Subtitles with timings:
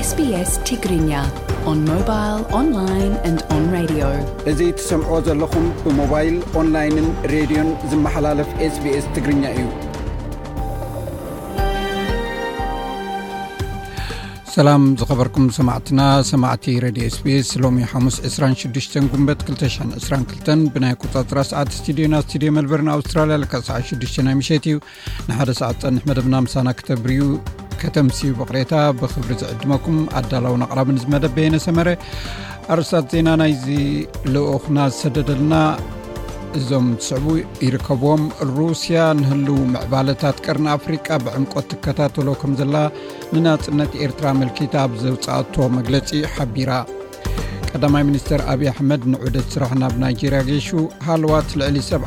[0.07, 1.11] sbስ ትግርኛ
[1.71, 3.15] ኦን ሞባይል ኦንላን
[3.55, 3.93] ኦን ራድ
[4.53, 9.67] እዚ ትሰምዕዎ ዘለኹም ብሞባይል ኦንላይንን ሬድዮን ዝመሓላለፍ ስbs ትግርኛ እዩ
[14.55, 16.01] ሰላም ዝኸበርኩም ሰማዕትና
[16.31, 24.13] ሰማዕቲ ረድ ስቢስ ሎሚ ሓሙስ 26 ጉንበት 222 ብናይ ቆፃፅራ ሰዓት ስድዮና ስድዮ መልበርንኣውስትራያ ሰ6
[24.27, 24.77] ናይ ሸት እዩ
[25.31, 27.23] ን1 ሰዓ ፀኒሕ መደብና ምሳና ተብርዩ
[27.83, 31.89] ከተምስዩ ብቕሬታ ብክብሪ ዝዕድመኩም ኣዳላው ንቕራብን ዝመደብየነሰመረ
[32.77, 35.53] ኣርስት ዜና ናይዚልዎክና ዝሰደደልና
[36.59, 37.27] እዞም ዝስዕቡ
[37.67, 38.23] ይርከብዎም
[38.57, 42.77] ሩስያ ንህልው ምዕባለታት ቀርኒ ኣፍሪቃ ብዕንቆት ትከታተሎ ከም ዘላ
[43.35, 46.73] ንናፅነት ኤርትራ ምልኪታ ኣብዘውፃኣቶ መግለፂ ሓቢራ
[47.71, 50.69] ቀዳማይ ሚኒስትር ኣብ ኣሕመድ ንዑደት ስራሕ ናብ ናይጀርያ ጌሹ
[51.07, 52.05] ሃልዋት ልዕሊ ሰብ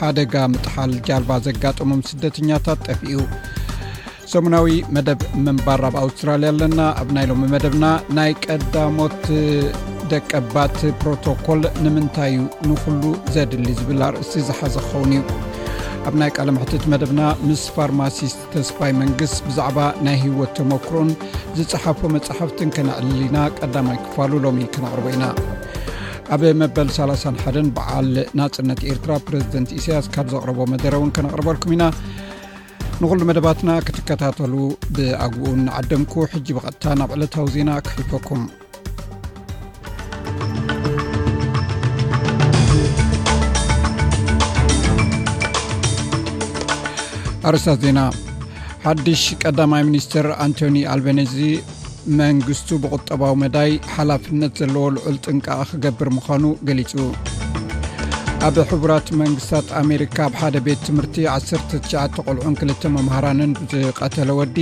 [0.00, 3.18] ሓደጋ ምጥሓል ጃልባ ዘጋጠሞም ስደተኛታት ጠፊኡ
[4.32, 7.84] ሰሙናዊ መደብ መንባር ኣብ ኣውስትራልያ ኣለና ኣብ ናይ ሎሚ መደብና
[8.18, 9.22] ናይ ቀዳሞት
[10.12, 13.00] ደቀባት ፕሮቶኮል ንምንታይ ዩ ንኩሉ
[13.34, 15.22] ዘድሊ ዝብል ኣርእሲ ዝሓዘ ክኸውን እዩ
[16.08, 21.10] ኣብ ናይ ቃለምሕትት መደብና ምስ ፋርማሲስ ተስፋይ መንግስት ብዛዕባ ናይ ሂወት ተመክርን
[21.58, 25.24] ዝፅሓፈ መፅሕፍትን ከነዕልልና ቀዳማይ ክፋሉ ሎም ከነቅርበ ኢና
[26.36, 28.08] ኣብ መበል 31 በዓል
[28.40, 31.84] ንፅነት ኤርትራ ረዚደንት ኢሳያስ ካብ ዘቕርቦ መደረ ውን ከነቕርበልኩም ኢና
[33.02, 34.54] ንኩሉ መደባትና ክትከታተሉ
[34.96, 38.40] ብኣግኡን ዓደምኩ ሕጂ ብቐጥታ ናብ ዕለታዊ ዜና ክሕፈኩም
[47.48, 48.00] ኣርሳ ዜና
[48.84, 51.36] ሓድሽ ቀዳማይ ሚኒስትር ኣንቶኒ ኣልቤነዚ
[52.20, 56.92] መንግስቱ ብቁጠባዊ መዳይ ሓላፍነት ዘለዎ ልዑል ጥንቃ ክገብር ምዃኑ ገሊጹ
[58.46, 64.58] ኣብ ሕቡራት መንግስታት ኣሜሪካ ኣብ ሓደ ቤት ትምህርቲ 199 ቆልዑን 2 መምሃራንን ዝቀተለ ወዲ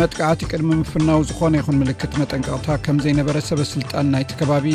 [0.00, 4.68] መጥቃዕቲ ቅድሚ ምፍናዊ ዝኾነ ይኹን ምልክት መጠንቅቕታ ከም ዘይነበረ ሰበስልጣን ናይቲ ከባቢ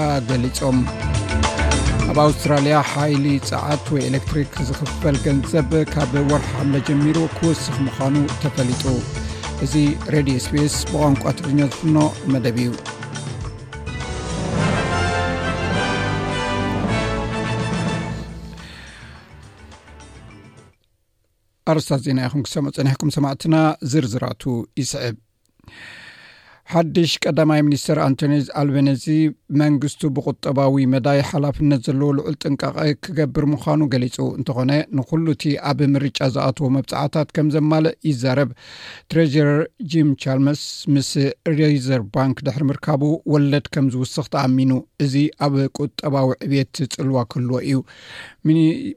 [0.00, 0.78] ኣገሊፆም
[2.10, 8.82] ኣብ ኣውስትራልያ ሓይሊ ፀዓት ወይ ኤሌክትሪክ ዝኽፈል ገንዘብ ካብ ወርሒ ሓምለ ጀሚሩ ክውስኪ ምዃኑ ተፈሊጡ
[9.64, 9.74] እዚ
[10.14, 11.96] ሬድዮ ስፔስ ብቋንቋ ትርኛ ዝፍኖ
[12.32, 12.72] መደብ እዩ
[21.72, 23.54] ኣርስታት ዜና ይኹም ክሰምፀኒሕኩም ሰማዕትና
[23.92, 24.42] ዝርዝራቱ
[24.82, 25.16] ይስዕብ
[26.72, 29.04] ሓድሽ ቀዳማይ ሚኒስትር ኣንቶኒ ኣልቤነዚ
[29.60, 36.18] መንግስቱ ብቁጠባዊ መዳይ ሓላፍነት ዘለዎ ልዑል ጥንቃቂ ክገብር ምዃኑ ገሊጹ እንተኾነ ንኩሉ እቲ ኣብ ምርጫ
[36.34, 38.50] ዝኣትዎ መብፅዕታት ከም ዘማለ ይዛረብ
[39.12, 39.62] ትሬሽረር
[39.94, 40.60] ጅም ቻልመስ
[40.96, 41.10] ምስ
[41.60, 43.02] ሬዘር ባንክ ድሕሪ ምርካቡ
[43.34, 44.72] ወለድ ከም ዝውስኽ ተኣሚኑ
[45.06, 47.80] እዚ ኣብ ቁጠባዊ ዕብት ፅልዋ ክህልዎ እዩ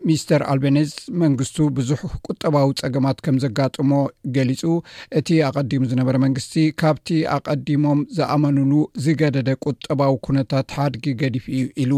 [0.09, 0.91] ሚስተር ኣልቤነስ
[1.23, 3.91] መንግስቱ ብዙሕ ቁጠባዊ ፀገማት ከም ዘጋጥሞ
[4.35, 4.62] ገሊፁ
[5.19, 8.72] እቲ አቀዲሙ ዝነበረ መንግስቲ ካብቲ አቀዲሞም ዝኣመንሉ
[9.06, 11.94] ዝገደደ ቁጠባዊ ኩነታት ሓድጊ ገዲፍ ዩ ኢሉ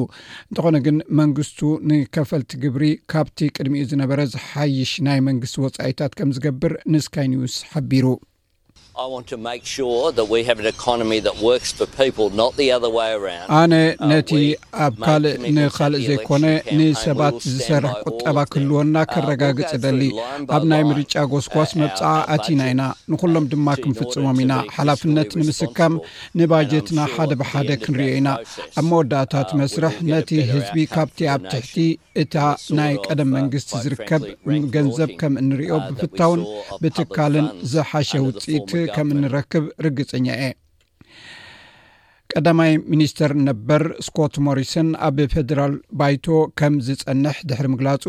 [0.50, 1.60] እንትኾነ ግን መንግስቱ
[1.92, 8.06] ንከፈልቲ ግብሪ ካብቲ ቅድሚኡ ዝነበረ ዝሓይሽ ናይ መንግስቲ ወፃኢታት ከም ዝገብር ንስካይ ኒውስ ሓቢሩ
[13.60, 13.74] ኣነ
[14.10, 14.32] ነቲ
[14.86, 16.46] ኣብ ካልእ ንካልእ ዘይኮነ
[16.78, 20.02] ንሰባት ዝሰርሕ ቁጠባ ክህልወና ከረጋግፅ ደሊ
[20.58, 22.82] ኣብ ናይ ምርጫ ጎስኳስ መብፅዓ ኣቲና ኢና
[23.14, 25.94] ንኹሎም ድማ ክንፍፅሞም ኢና ሓላፍነት ንምስካም
[26.40, 28.30] ንባጀትና ሓደ ብሓደ ክንርዮ ኢና
[28.80, 31.76] ኣብ መወዳእታት መስርሕ ነቲ ህዝቢ ካብቲ ኣብ ትሕቲ
[32.22, 32.36] እታ
[32.78, 34.24] ናይ ቀደም መንግስቲ ዝርከብ
[34.78, 36.42] ገንዘብ ከም እንርዮ ብፍታውን
[36.82, 40.52] ብትካልን ዝሓሸ ውፅኢት ከምእንረክብ ርግጽኛ አ
[42.38, 46.28] ቀዳማይ ሚኒስትር ነበር ስኮት ሞሪሰን ኣብ ፌደራል ባይቶ
[46.60, 48.04] ከም ዝፀንሕ ድሕሪ ምግላፁ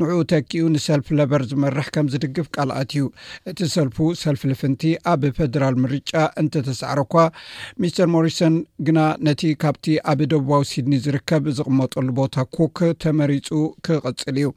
[0.00, 3.04] ንዕኡ ተኪኡ ንሰልፍ ለበር ዝመርሕ ከም ዝድግፍ ቃልኣት እዩ
[3.50, 4.80] እቲ ሰልፉ ሰልፍ ልፍንቲ
[5.12, 6.12] ኣብ ፌደራል ምርጫ
[6.42, 7.14] እንተተሳዕረኳ
[7.84, 8.56] ሚስተር ሞርሰን
[8.88, 13.48] ግና ነቲ ካብቲ ኣብ ደቡባዊ ሲድኒ ዝርከብ ዝቕመጠሉ ቦታ ኮክ ተመሪፁ
[13.88, 14.50] ክቕፅል እዩ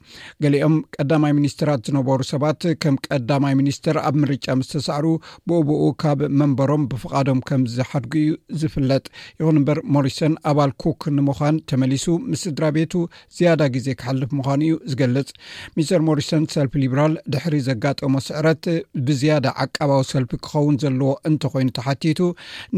[0.44, 5.06] ገሊኦም ቀዳማይ ሚኒስትራት ዝነበሩ ሰባት ከም ቀዳማይ ሚኒስትር ኣብ ምርጫ ምስ ተሳዕሩ
[5.48, 8.98] ብኡብኡ ካብ መንበሮም ብፍቓዶም ከም ዝሓድጉ እዩ ዝፍለጥ
[9.40, 12.94] ይኹን እምበር ሞሪሰን ኣባል ኩክ ንምኳን ተመሊሱ ምስ ስድራ ቤቱ
[13.36, 15.28] ዝያዳ ግዜ ክሓልፍ ምኳኑ እዩ ዝገልጽ
[15.76, 18.66] ሚስር ሞሪሰን ሰልፊ ሊብራል ድሕሪ ዘጋጠሞ ስዕረት
[19.08, 22.20] ብዝያዳ ዓቀባዊ ሰልፊ ክኸውን ዘለዎ እንተኮይኑ ተሓቲቱ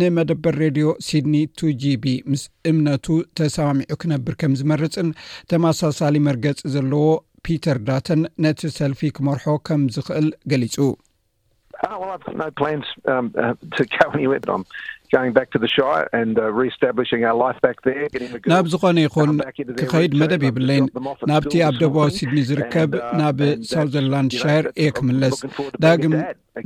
[0.00, 3.06] ንመደበር ሬድዮ ሲድኒ ቱ ጂቢ ምስ እምነቱ
[3.40, 5.08] ተሰማሚዑ ክነብር ከም ዝመርፅን
[5.52, 7.06] ተመሳሳሊ መርገፂ ዘለዎ
[7.46, 10.76] ፒተር ዳተን ነቲ ሰልፊ ክመርሖ ከም ዝክእል ገሊፁ
[18.50, 22.90] ናብ ዝኮነ ይኹንክከይድ መደብ ይብለንናብቲ ኣብ ደባዊ ሲድኒ ዝርከብ
[23.20, 23.38] ናብ
[23.72, 25.36] ሳውዘርላንድ ሻር እየ ክምለስ
[25.84, 26.14] ዳግም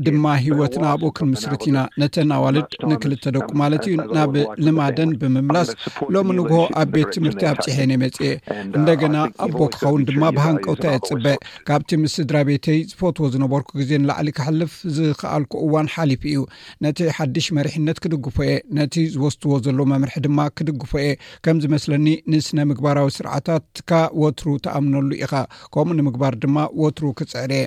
[0.06, 4.34] ድማ ሂወትና ኣብኡ ክንምስርትኢና ነተን ኣዋልድ ንክልተ ደቁ ማለት እዩ ናብ
[4.64, 8.32] ልማደን ብምምላስሎሚ ንግ ኣብ ቤት ትምህርቲ ኣብ ፅሐኒ መፅአ
[8.80, 9.16] እንደገና
[9.46, 11.38] ኣቦ ክኸውን ድማ ብሃንቀውታ የፅበእ
[11.70, 16.40] ካብቲ ምስ ስድራ ቤተይ ዝፈትዎ ዝነበርኩ ግዜ ንላዕሊ ክሕልፍ ዝክኣልኩ እዋን ሓሊፍ እዩ
[16.86, 18.37] ነቲ ሓድሽ መሪሕነት ክድግፍ
[18.78, 21.10] ነቲ ዝወስትዎ ዘሎ መምርሒ ድማ ክድግፎ የ
[21.44, 23.90] ከም ዝመስለኒ ንስነ ምግባራዊ ስርዓታትካ
[24.22, 25.34] ወትሩ ተኣምነሉ ኢኻ
[25.74, 27.64] ከምኡ ንምግባር ድማ ወትሩ ክፅዕርየ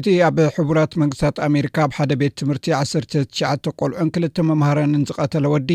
[0.00, 2.66] እቲ ኣብ ሕቡራት መንግስታት ኣሜሪካ ኣብ ሓደ ቤት ትምህርቲ
[3.48, 5.70] 1 ቆልዑን ክልተ መምሃረንን ዝቀተለ ወዲ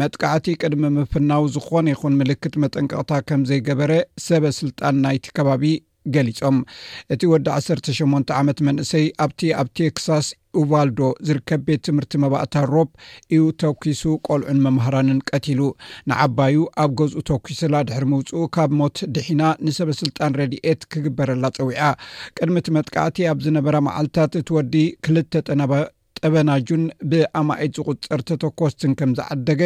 [0.00, 3.92] መጥቃዕቲ ቅድሚ ምፍናዊ ዝኾነ ይኹን ምልክት መጠንቅቅታ ከምዘይገበረ
[4.26, 5.64] ሰበስልጣን ናይቲ ከባቢ
[6.14, 6.58] ገሊፆም
[7.14, 10.28] እቲ ወዲ 18 ዓመት መንእሰይ ኣብቲ ኣብ ቴክሳስ
[10.60, 12.88] ኡቫልዶ ዝርከብ ቤት ትምህርቲ መባእታ ሮብ
[13.34, 15.60] እዩ ተኪሱ ቆልዑን መምሃራንን ቀትሉ
[16.12, 21.88] ንዓባዩ ኣብ ገዝኡ ተኪሱላ ድሕሪ ምውፅኡ ካብ ሞት ድሒና ንሰበ ስልጣን ረድኤት ክግበረላ ፀዊዓ
[22.38, 24.74] ቅድሚቲ መጥቃዕቲ ኣብ ዝነበራ መዓልትታት እትወዲ
[25.06, 25.72] ክልተ ጠናባ
[26.26, 29.62] ጠበናጁን ብኣማኢት ዝቁፅር ተተኮስትን ከም ዝዓደገ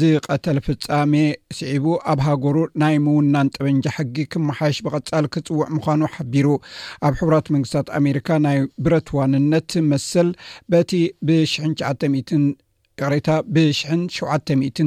[0.00, 1.14] ዝቀተለ ፍጻሜ
[1.58, 6.48] ስዒቡ ኣብ ሃገሩ ናይ ምውናን ጥበንጃ ሕጊ ክመሓይሽ ብቐፃሊ ክፅውዕ ምኳኑ ሓቢሩ
[7.08, 10.30] ኣብ ሕብራት መንግስታት ኣሜሪካ ናይ ብረትዋንነት መስል
[10.74, 10.92] በቲ
[11.26, 12.44] ብ ሽ90ትን
[13.02, 14.14] ቀሬታ ብሽንሸ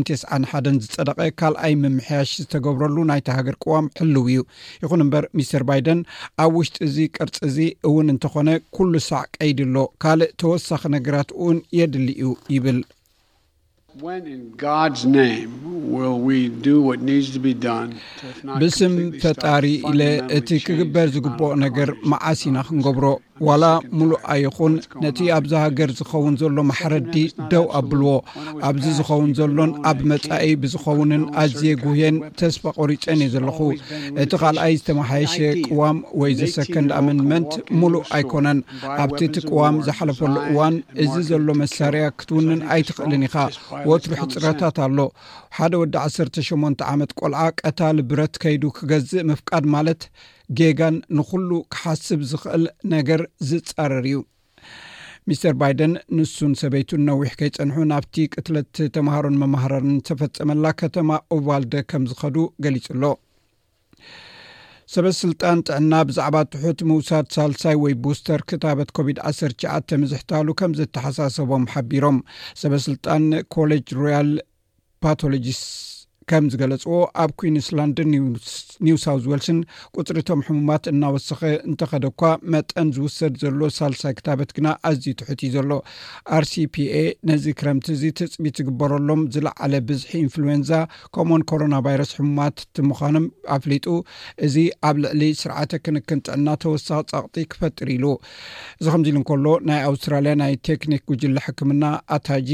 [0.07, 4.39] ተስን ሓደን ዝፀደቀ ካልኣይ መምሕያሽ ዝተገብረሉ ናይተሃገር ቅዋም ሕልው እዩ
[4.83, 5.99] ይኹን እምበር ሚስር ባይደን
[6.45, 7.57] ኣብ ውሽጢ እዚ ቅርፂ እዚ
[7.89, 12.81] እውን እንተኾነ ኩሉ ሳዕ ቀይድ ኣሎ ካልእ ተወሳኺ ነገራት እውን የድሊ እዩ ይብል
[18.61, 20.01] ብስም ፈጣሪ ኢለ
[20.37, 23.07] እቲ ክግበር ዝግብኦ ነገር መዓስኢና ክንገብሮ
[23.47, 23.65] ዋላ
[23.97, 27.13] ሙሉእ ኣ ይኹን ነቲ ኣብዚ ሃገር ዝኸውን ዘሎ ማሕረዲ
[27.51, 28.07] ደው ኣብልዎ
[28.69, 33.57] ኣብዚ ዝኸውን ዘሎን ኣብ መጻኢ ብዝኸውንን ኣዝየ ጉን ተስፋ ቆሪፀን እየ ዘለኹ
[34.23, 35.35] እቲ ኻልኣይ ዝተመሓየሸ
[35.67, 38.59] ቅዋም ወይ ዘሰን ኣመንድመንት ሙሉእ ኣይኮነን
[39.03, 40.75] ኣብቲ እቲ ቅዋም ዝሓለፈሉ እዋን
[41.05, 43.35] እዚ ዘሎ መሳርያ ክትውንን ኣይትኽእልን ኢኻ
[43.91, 44.97] ወትሩሕፅረታት ኣሎ
[45.59, 50.01] ሓደ ወዲ 18 ዓመት ቆልዓ ቀታሊ ብረት ከይዱ ክገዝእ ምፍቃድ ማለት
[50.57, 52.63] ጌጋን ንኩሉ ክሓስብ ዝኽእል
[52.93, 54.19] ነገር ዝፃረር እዩ
[55.29, 62.37] ሚስተር ባይደን ንሱን ሰበይቱ ነዊሕ ከይፀንሑ ናብቲ ቅትለት ተምሃሮን መማሃራርን ዝተፈፀመላ ከተማ ኦቫልደ ከም ዝኸዱ
[62.65, 63.03] ገሊጹ ኣሎ
[64.93, 72.19] ሰበስልጣን ጥዕና ብዛዕባ ትሑት ምውሳድ ሳልሳይ ወይ ቡስተር ክታበት ኮቪድ-19 ምዝሕታሉ ከም ዘተሓሳሰቦም ሓቢሮም
[72.63, 73.23] ሰበስልጣን
[73.57, 74.31] ኮሌጅ ሮያል
[75.05, 75.67] ፓቶሎጂስት
[76.29, 78.09] ከም ዝገለፅዎ ኣብ ኩንስላንድን
[78.87, 79.59] ኒውሳውት ወልስን
[79.99, 82.21] ቁፅሪቶም ሕሙማት እናወሰኪ እንተኸደኳ
[82.53, 85.71] መጠን ዝውሰድ ዘሎ ሳልሳይ ክታበት ግና ኣዝዩ ትሕት እዩ ዘሎ
[86.37, 86.93] አር ሲፒኤ
[87.29, 90.71] ነዚ ክረምቲ እዚ ትፅቢት ዝግበረሎም ዝለዓለ ብዝሒ ኢንፍሉወንዛ
[91.17, 93.25] ከምን ኮሮና ቫይረስ ሕሙማት ትምዃኖም
[93.57, 93.87] ኣፍሊጡ
[94.47, 94.55] እዚ
[94.89, 98.05] ኣብ ልዕሊ ስርዓተ ክንክን ጥዕና ተወሳኪ ፀቕጢ ክፈጥር ኢሉ
[98.79, 101.83] እዚ ከምዚ ኢሉ እንከሎ ናይ ኣውስትራልያ ናይ ቴክኒክ ጉጅለ ሕክምና
[102.17, 102.51] ኣታጂ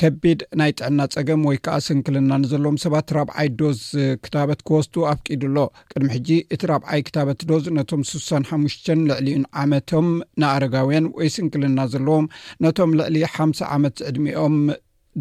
[0.00, 3.80] ከቢድ ናይ ጥዕና ፀገም ወይ ከዓ ስንክልና ንዘሎዎም ሰባት ራብዓይ ዶዝ
[4.24, 5.56] ክታበት ክወስቱ ኣፍቂድኣሎ
[5.92, 10.08] ቅድሚ ሕጂ እቲ ራብዓይ ክታበት ዶዝ ነቶም ስሳን ሓሙሽተ ልዕሊን ዓመቶም
[10.42, 12.28] ንኣረጋውያን ወይ ስንክልና ዘለዎም
[12.66, 14.56] ነቶም ልዕሊ ሓምሰ ዓመት ዕድሚኦም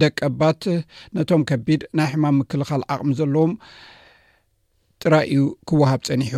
[0.04, 0.64] ደቀባት
[1.20, 3.54] ነቶም ከቢድ ናይ ሕማም ምክልኻል ዓቕሚ ዘለዎም
[5.04, 6.36] ጥራይ እዩ ክወሃብ ፀኒሑ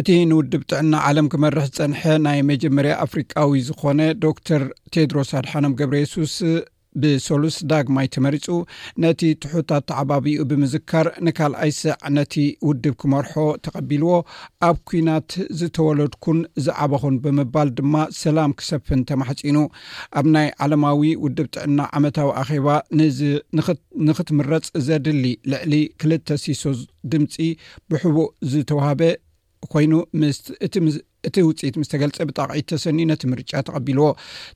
[0.00, 4.62] እቲ ንውድብ ጥዕና ዓለም ክመርሕ ዝፀንሐ ናይ መጀመርያ ኣፍሪካዊ ዝኮነ ዶክተር
[4.94, 6.34] ቴድሮ ሳድሓኖም ገብረ የሱስ
[7.02, 8.46] ብሰሉስ ዳግማይ ተመሪፁ
[9.04, 12.34] ነቲ ትሑታት ተዓባቢኡ ብምዝካር ንካልኣይ ስዕ ነቲ
[12.68, 13.32] ውድብ ክመርሖ
[13.64, 14.10] ተቐቢልዎ
[14.68, 19.58] ኣብ ኩናት ዝተወለድኩን ዝዓበኹን ብምባል ድማ ሰላም ክሰፍን ተማሕፂኑ
[20.20, 22.66] ኣብ ናይ ዓለማዊ ውድብ ጥዕና ዓመታዊ ኣኼባ
[24.08, 25.24] ንክትምረፅ ዘድሊ
[25.54, 26.64] ልዕሊ ክልተ ሲሶ
[27.14, 27.36] ድምፂ
[27.92, 29.02] ብሕቡእ ዝተዋህበ
[29.72, 29.92] ኮይኑ
[30.36, 34.06] ስእቲ ውፅኢት ምስ ተገልፀ ብጣቅዒት ተሰኒ ነቲ ምርጫ ተቐቢልዎ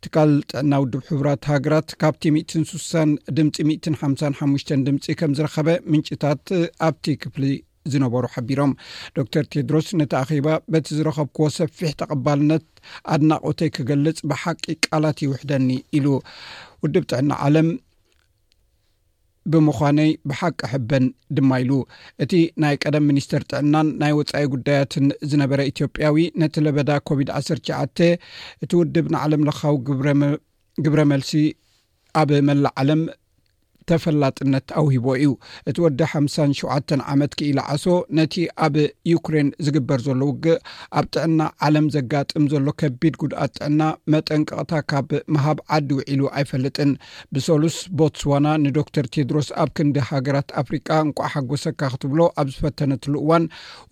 [0.04, 2.24] ትካል ጥዕና ውድብ ሕቡራት ሃገራት ካብቲ
[2.70, 2.92] 6ሳ
[3.36, 3.56] ድምፂ
[4.00, 6.44] ሓ ሓሙሽ ድምፂ ከም ዝረኸበ ምንጭታት
[6.88, 7.44] ኣብቲ ክፍሊ
[7.92, 8.72] ዝነበሩ ሓቢሮም
[9.18, 12.66] ዶክተር ቴድሮስ ነቲ ኣኼባ በቲ ዝረከብክዎ ሰፊሕ ተቕባልነት
[13.14, 15.68] ኣድናቆተይ ክገልፅ ብሓቂ ቃላት ይውሕደኒ
[15.98, 16.06] ኢሉ
[16.84, 17.68] ውድብ ጥዕና ዓለም
[19.52, 21.04] ብምዃነይ ብሓቂ ሕበን
[21.36, 21.72] ድማ ኢሉ
[22.24, 22.32] እቲ
[22.62, 28.04] ናይ ቀደም ሚኒስትር ጥዕናን ናይ ወፃኢ ጉዳያትን ዝነበረ ኢትዮጵያዊ ነቲ ለበዳ ኮቪድ-19
[28.64, 29.74] እቲ ውድብ ንዓለም ለኻዊ
[30.84, 31.32] ግብረ መልሲ
[32.20, 33.02] ኣብ መላእ ዓለም
[33.92, 35.30] ተፈላጥነት ኣውሂቦ እዩ
[35.70, 37.84] እቲ ወዲ 57 ዓመት ክኢል ዓሶ
[38.18, 38.34] ነቲ
[38.66, 38.74] ኣብ
[39.12, 40.60] ዩክሬን ዝግበር ዘሎ ውግእ
[40.98, 43.80] ኣብ ጥዕና ዓለም ዘጋጥም ዘሎ ከቢድ ጉድኣት ጥዕና
[44.14, 46.92] መጠንቅቕታ ካብ ምሃብ ዓዲ ውዒሉ ኣይፈልጥን
[47.34, 53.44] ብሰሉስ ቦትስዋና ንዶክተር ቴድሮስ ኣብ ክንዲ ሃገራት ኣፍሪቃ እንቋ ሓጎሰካ ክትብሎ ኣብ ዝፈተነትሉ እዋን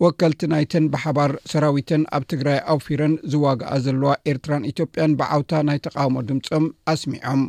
[0.05, 6.67] ወከልቲ ናይተን ብሓባር ሰራዊትን ኣብ ትግራይ ኣውፊረን ዝዋግኣ ዘለዋ ኤርትራን ኢትዮጵያን ብዓውታ ናይ ተቃወሞ ድምፆም
[6.95, 7.43] ኣስሚዖም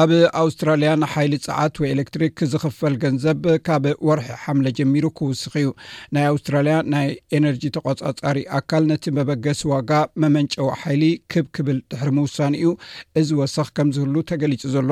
[0.00, 0.10] ኣብ
[0.40, 5.68] ኣውስትራልያ ንሓይሊ ፀዓት ወይኤሌክትሪክ ዝኽፈል ገንዘብ ካብ ወርሒ ሓምለ ጀሚሩ ክውስኽ እዩ
[6.14, 7.06] ናይ ኣውስትራልያ ናይ
[7.38, 9.90] ኤነርጂ ተቆፃፃሪ ኣካል ነቲ መበገሲ ዋጋ
[10.22, 12.72] መመንጨዊ ሓይሊ ክብክብል ድሕርሚውሳኒ እዩ
[13.22, 14.90] እዚ ወሳኽ ከም ዝህሉ ተገሊጹ ዘሎ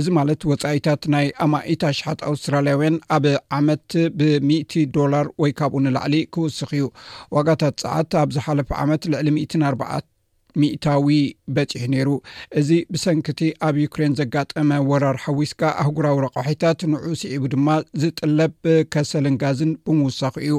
[0.00, 3.26] እዚ ማለት ወፃኢታት ናይ ኣማኢት ኣሽሓት ኣውስትራልያውያን ኣብ
[3.58, 3.86] ዓመት
[4.20, 6.88] ብምእቲ ዶላር ወይ ካብኡ ንላዕሊ ክውስኽ እዩ
[7.38, 10.06] ዋጋታት ፀዓት ኣብ ዝሓለፈ ዓመት ልዕሊ ምትን ኣርባዓት
[10.60, 11.06] ሚእታዊ
[11.56, 12.08] በፂሕ ነይሩ
[12.60, 17.68] እዚ ብሰንኪቲ ኣብ ዩክሬን ዘጋጠመ ወራር ሓዊስካ ኣህጉራዊ ረቕዋሒታት ንዑ ሲዒቡ ድማ
[18.02, 18.54] ዝጥለብ
[18.94, 20.56] ከሰልን ጋዝን ብምውሳኺ እዩ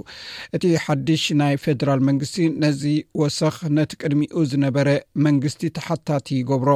[0.58, 2.82] እቲ ሓድሽ ናይ ፌደራል መንግስቲ ነዚ
[3.22, 4.88] ወሰኽ ነቲ ቅድሚኡ ዝነበረ
[5.28, 6.72] መንግስቲ ተሓታቲ ገብሮ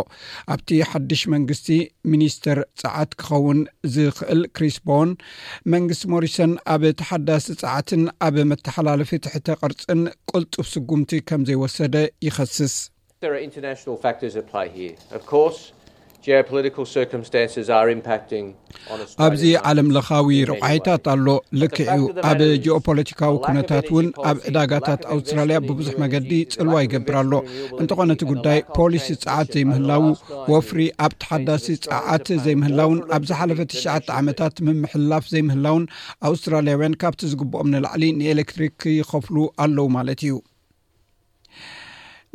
[0.55, 1.69] ኣብቲ ሓድሽ መንግስቲ
[2.13, 3.61] ሚኒስትር ፀዓት ክኸውን
[3.95, 5.09] ዝኽእል ክሪስ ቦን
[5.75, 11.95] መንግስቲ ሞሪሰን ኣብ ተሓዳሲ ፀዓትን ኣብ መተሓላለፊ ትሕተ ቅርፅን ቁልጡፍ ስጉምቲ ከም ዘይወሰደ
[12.27, 12.75] ይኸስስ
[19.27, 21.27] ኣብዚ ዓለምለካዊ ረቋሒታት ኣሎ
[21.61, 27.33] ልክዕ እዩ ኣብ ጂኦ ፖለቲካዊ ኩነታት እውን ኣብ ዕዳጋታት ኣውስትራሊያ ብብዙሕ መገዲ ፅልዋ ይገብር ኣሎ
[27.83, 30.05] እንተኾነቲ ጉዳይ ፖሊሲ ፀዓት ዘይምህላው
[30.53, 35.85] ወፍሪ ኣብ ተሓዳሲ ፀዓት ዘይምህላውን ኣብዝ ሓፈ 9ሽዓተ ዓመታት ምምሕላፍ ዘይምህላውን
[36.31, 40.37] ኣውስትራልያውያን ካብቲ ዝግብኦም ንላዕሊ ንኤሌክትሪክ ይኸፍሉ ኣለዉ ማለት እዩ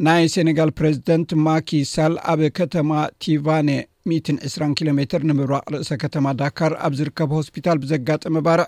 [0.07, 2.91] ናይ ሴነጋል ፕሬዚደንት ማኪ ሳል ኣብ ከተማ
[3.23, 3.69] ቲቫኔ
[4.13, 8.67] 120 ኪሎ ሜትር ንምብራቅ ርእሰ ከተማ ዳካር ኣብ ዝርከብ ሆስፒታል ብዘጋጠመ ባርዕ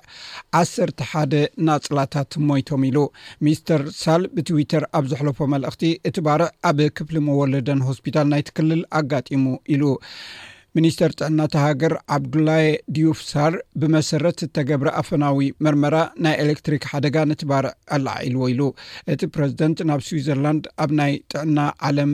[0.62, 1.32] 1ሰተ ሓደ
[1.68, 2.98] ናፅላታት ሞይቶም ኢሉ
[3.46, 9.46] ሚስተር ሳል ብትዊተር ኣብ ዛሕለፎ መልእኽቲ እቲ ባርዕ ኣብ ክፍሊ መወለደን ሆስፒታል ናይ ትክልል ኣጋጢሙ
[9.76, 9.82] ኢሉ
[10.78, 12.64] ሚኒስተር ጥዕና ተሃገር ዓብዱላይ
[12.94, 18.62] ድዩፍ ሳር ብመሰረት እተገብረ ኣፈናዊ መርመራ ናይ ኤሌክትሪክ ሓደጋ ነትባርዕ ኣላዒልዎ ኢሉ
[19.14, 22.12] እቲ ፕረዚደንት ናብ ስዊትዘርላንድ ኣብ ናይ ጥዕና ዓለም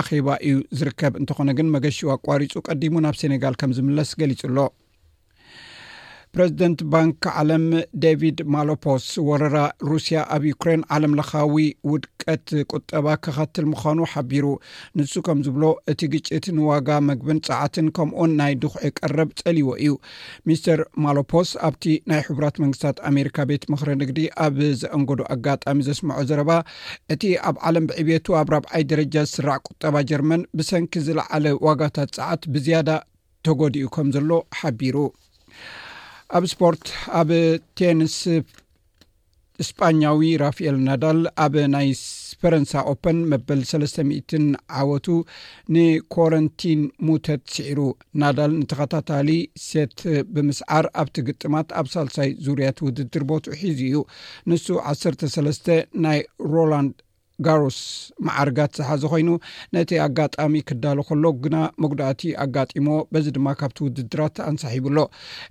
[0.00, 4.68] ኣኼባ እዩ ዝርከብ እንትኾነ ግን መገሽኡ ኣቋሪፁ ቀዲሙ ናብ ሴኔጋል ከም ዝምለስ ገሊጹ ሎ
[6.38, 7.62] ረዚደንት ባንኪ ዓለም
[8.04, 9.58] ደቪድ ማሎፖስ ወረራ
[9.90, 11.54] ሩስያ ኣብ ዩክሬን ዓለም ለካዊ
[11.90, 14.46] ውድቀት ቁጠባ ከኸትል ምዃኑ ሓቢሩ
[14.98, 19.94] ንሱ ከም ዝብሎ እቲ ግጭት ንዋጋ መግብን ፀዓትን ከምኡን ናይ ድኩዒ ቀረብ ፀሊዎ እዩ
[20.50, 26.50] ሚስተር ማሎፖስ ኣብቲ ናይ ሕቡራት መንግስታት ኣሜሪካ ቤት ምክሪ ንግዲ ኣብ ዘአንገዱ ኣጋጣሚ ዘስምዖ ዘረባ
[27.16, 32.90] እቲ ኣብ ዓለም ብዕብቱ ኣብ ራብዓይ ደረጃ ዝስራዕ ቁጠባ ጀርመን ብሰንኪ ዝለዓለ ዋጋታት ፀዓት ብዝያዳ
[33.48, 34.96] ተጎዲኡ ከም ዘሎ ሓቢሩ
[36.36, 36.86] ኣብ ስፖርት
[37.20, 37.28] ኣብ
[37.78, 38.14] ቴኒስ
[39.62, 41.88] እስፓኛዊ ራፊኤል ናዳል ኣብ ናይ
[42.40, 44.44] ፈረንሳ ኦፐን መበል ሰለስተ 00ትን
[44.78, 45.06] ዓወቱ
[45.74, 47.78] ን ኮረንቲን ሙተት ስዒሩ
[48.22, 49.28] ናዳል ንተኸታታሊ
[49.68, 49.96] ሴት
[50.34, 54.00] ብምስዓር ኣብቲ ግጥማት ኣብ ሳልሳይ ዙርያት ውድድር ቦት ሒዙ እዩ
[54.50, 55.68] ንሱ ዓሰርተ ሰለስተ
[56.06, 56.20] ናይ
[56.54, 56.96] ሮላንድ
[57.44, 57.78] ጋሮስ
[58.26, 59.28] መዓርጋት ዝሓዚ ኮይኑ
[59.74, 64.98] ነቲ ኣጋጣሚ ክዳሎ ከሎ ግና መጉዳእቲ ኣጋጢሞ በዚ ድማ ካብቲ ውድድራት ኣንሳሒብሎ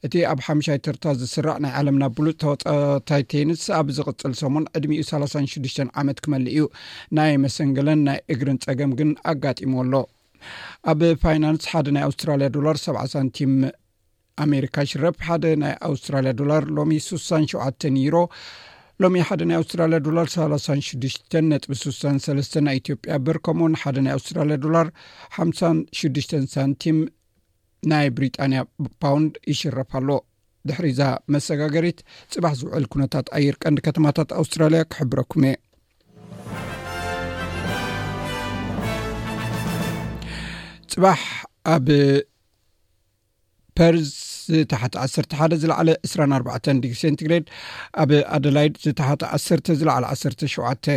[0.08, 6.20] እቲ ኣብ ሓሙሽይትርታ ዝስራዕ ናይ ዓለምና ብሉእ ተወጣታይቴንስ ኣብ ዝቅፅል ሰሙን ዕድሚዩ ሰ 6ዱሽተ ዓመት
[6.26, 6.66] ክመል እዩ
[7.20, 9.94] ናይ መሰንግለን ናይ እግርን ፀገም ግን ኣጋጢሞኣሎ
[10.94, 13.54] ኣብ ፋይናንስ ሓደ ናይ ኣውስትራልያ ዶላር ሰ ሳንቲም
[14.46, 18.16] ኣሜሪካ ሽረብ ሓደ ናይ ኣውስትራልያ ዶላር ሎሚ 6ሳ ሸዓ ኒሮ
[19.04, 21.32] ሎሚ ሓደ ናይ ኣውስትራልያ ዶላር 36
[21.64, 24.88] ጥ 6 ናይ ኢትዮጵያ በርከምንሓደ ናይ ኣውስትራያ ዶላር
[25.46, 27.00] 56 ሳንቲም
[27.92, 28.60] ናይ ብሪጣንያ
[29.04, 30.10] ፓውንድ ይሽረፍኣሎ
[30.70, 31.02] ድሕሪእዛ
[31.36, 32.00] መሰጋገሪት
[32.36, 35.56] ፅባሕ ዝውዕል ኩነታት ኣየርቀንዲ ከተማታት ኣውስትራልያ ክሕብረኩም እየ
[40.94, 41.20] ፅባሕ
[41.76, 41.88] ኣብ
[43.78, 44.10] ፐርዝ
[44.46, 46.48] ዝተሓቲ 1ሰ ሓደ ዝለዕለ 2 ኣባ
[46.84, 47.46] ዲ ሴትግሬድ
[48.02, 50.24] ኣብ ኣደላይድ ዝተሓቲ ዓሰተ ዝለዕለ 1ሰ
[50.56, 50.90] 7ተ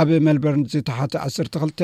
[0.00, 1.80] ኣብ መልበርን ዝተሓቲ ዓሰ 2ተ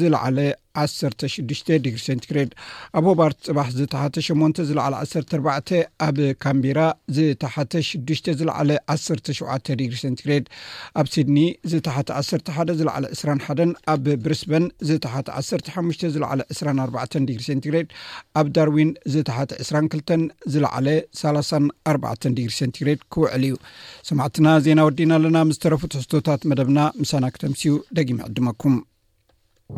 [0.00, 0.38] ዝለዓለ
[0.78, 2.50] 16ዱ ዲግሪ ሰንቲግሬድ
[2.98, 4.94] ኣብ ሆባርት ፅባሕ ዝተሓተ 8 ዝለዕለ
[5.32, 5.72] 14
[6.06, 6.80] ኣብ ካምቢራ
[7.16, 7.54] ዝተሓ
[7.88, 10.46] 6ዱ ዝለዕለ 17 ዲግሪ ሰንቲግሬድ
[11.00, 11.36] ኣብ ሲድኒ
[11.72, 15.28] ዝተሓተ 11 ዝዕለ 21 ኣብ ብሪስበን ዝተሓተ
[15.74, 17.88] 15 ዝ 24 ዲግሪ ሰንግሬድ
[18.40, 20.10] ኣብ ዳርዊን ዝተሓተ 22
[20.54, 20.88] ዝለዕለ
[21.22, 23.54] 34 ዲግሪ ሰንትግሬድ ክውዕል እዩ
[24.10, 28.76] ሰማዕትና ዜና ወዲና ኣለና ምስተረፉ ትሕቶታት መደብና ምሳና ክተምሲኡ ደጊሚ ዕድመኩም
[29.64, 29.68] ካብዚ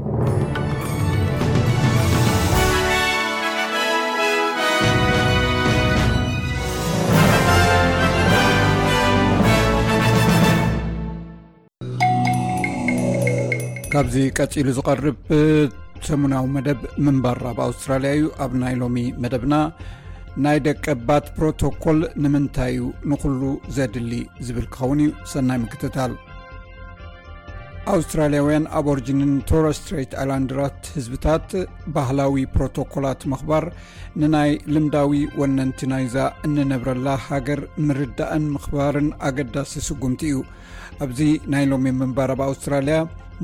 [14.36, 15.18] ቀፂሉ ዝቐርብ
[16.06, 19.54] ሰሙናዊ መደብ ምንባራ ብኣውስትራልያ እዩ ኣብ ናይ ሎሚ መደብና
[20.44, 22.80] ናይ ደቀ ባት ፕሮቶኮል ንምንታይ እዩ
[23.12, 23.40] ንኩሉ
[23.78, 24.12] ዘድሊ
[24.48, 26.12] ዝብልክኸውን እዩ ሰናይ ምክትታል
[27.92, 31.50] ኣውስትራልያውያን ኣብ ኦርጅንን ቶረስትሬት ኣላንድራት ህዝብታት
[31.96, 33.64] ባህላዊ ፕሮቶኮላት ምኽባር
[34.20, 36.16] ንናይ ልምዳዊ ወነንቲናዩዛ
[36.48, 40.40] እንነብረላ ሃገር ምርዳእን ምኽባርን ኣገዳሲ ስጉምቲ እዩ
[41.06, 41.20] እብዚ
[41.54, 42.98] ናይ ሎሚ ምንባር ኣብ ኣውስትራልያ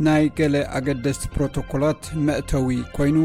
[0.06, 3.16] ናይ ገለ ኣገደስቲ ፕሮቶኮላት መእተዊ ኮይኑ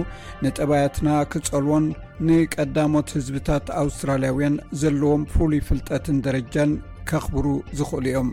[0.45, 1.85] ንጥባያትና ክጸልዎን
[2.27, 6.73] ንቀዳሞት ህዝብታት ኣውስትራልያውያን ዘለዎም ፍሉይ ፍልጠትን ደረጃን
[7.11, 7.45] ከኽብሩ
[7.79, 8.29] ዝኽእሉ እዮም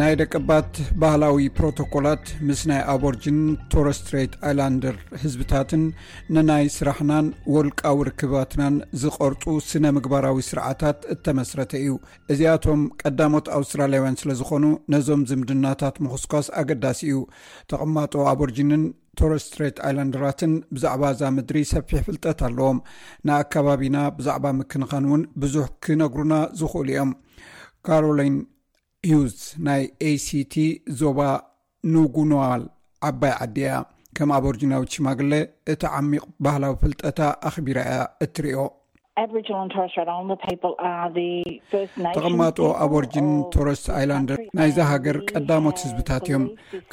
[0.00, 0.70] ናይ ደቅባት
[1.00, 5.82] ባህላዊ ፕሮቶኮላት ምስ ናይ ኣቦርጅንን ቶረስትሬት ኣይላንድር ህዝብታትን
[6.34, 11.92] ንናይ ስራሕናን ወልቃዊ ርክባትናን ዝቐርፁ ስነ ምግባራዊ ስርዓታት እተመስረተ እዩ
[12.34, 17.18] እዚኣቶም ቀዳሞት ኣውስትራልያውያን ስለ ዝኾኑ ነዞም ዝምድናታት ምክስኳስ ኣገዳሲ እዩ
[17.72, 18.84] ተቕማጦ ኣቦርጅንን
[19.22, 22.80] ቶረስትሬት ኣይላንድራትን ብዛዕባ እዛ ምድሪ ሰፊሕ ፍልጠት ኣለዎም
[23.26, 27.12] ንኣከባቢና ብዛዕባ ምክንኻን እውን ብዙሕ ክነግሩና ዝኽእሉ እዮም
[27.86, 28.34] ካሮለን
[29.10, 29.36] ሂዩዝ
[29.66, 30.54] ናይ ኤሲቲ
[30.98, 31.20] ዞባ
[31.94, 32.62] ኑጉኖዋል
[33.08, 33.70] ዓባይ ዓዲያ
[34.16, 35.32] ከም ኣብርጂናዊት ሽማግለ
[35.72, 38.56] እቲ ዓሚቕ ባህላዊ ፍልጠታ ኣኽቢራ እያ እትርዮ
[42.18, 46.44] ተቐማጦኦ ኣብወርጅን ቶረስ ኣይላንደር ናይዛ ሃገር ቀዳሞት ህዝብታት እዮም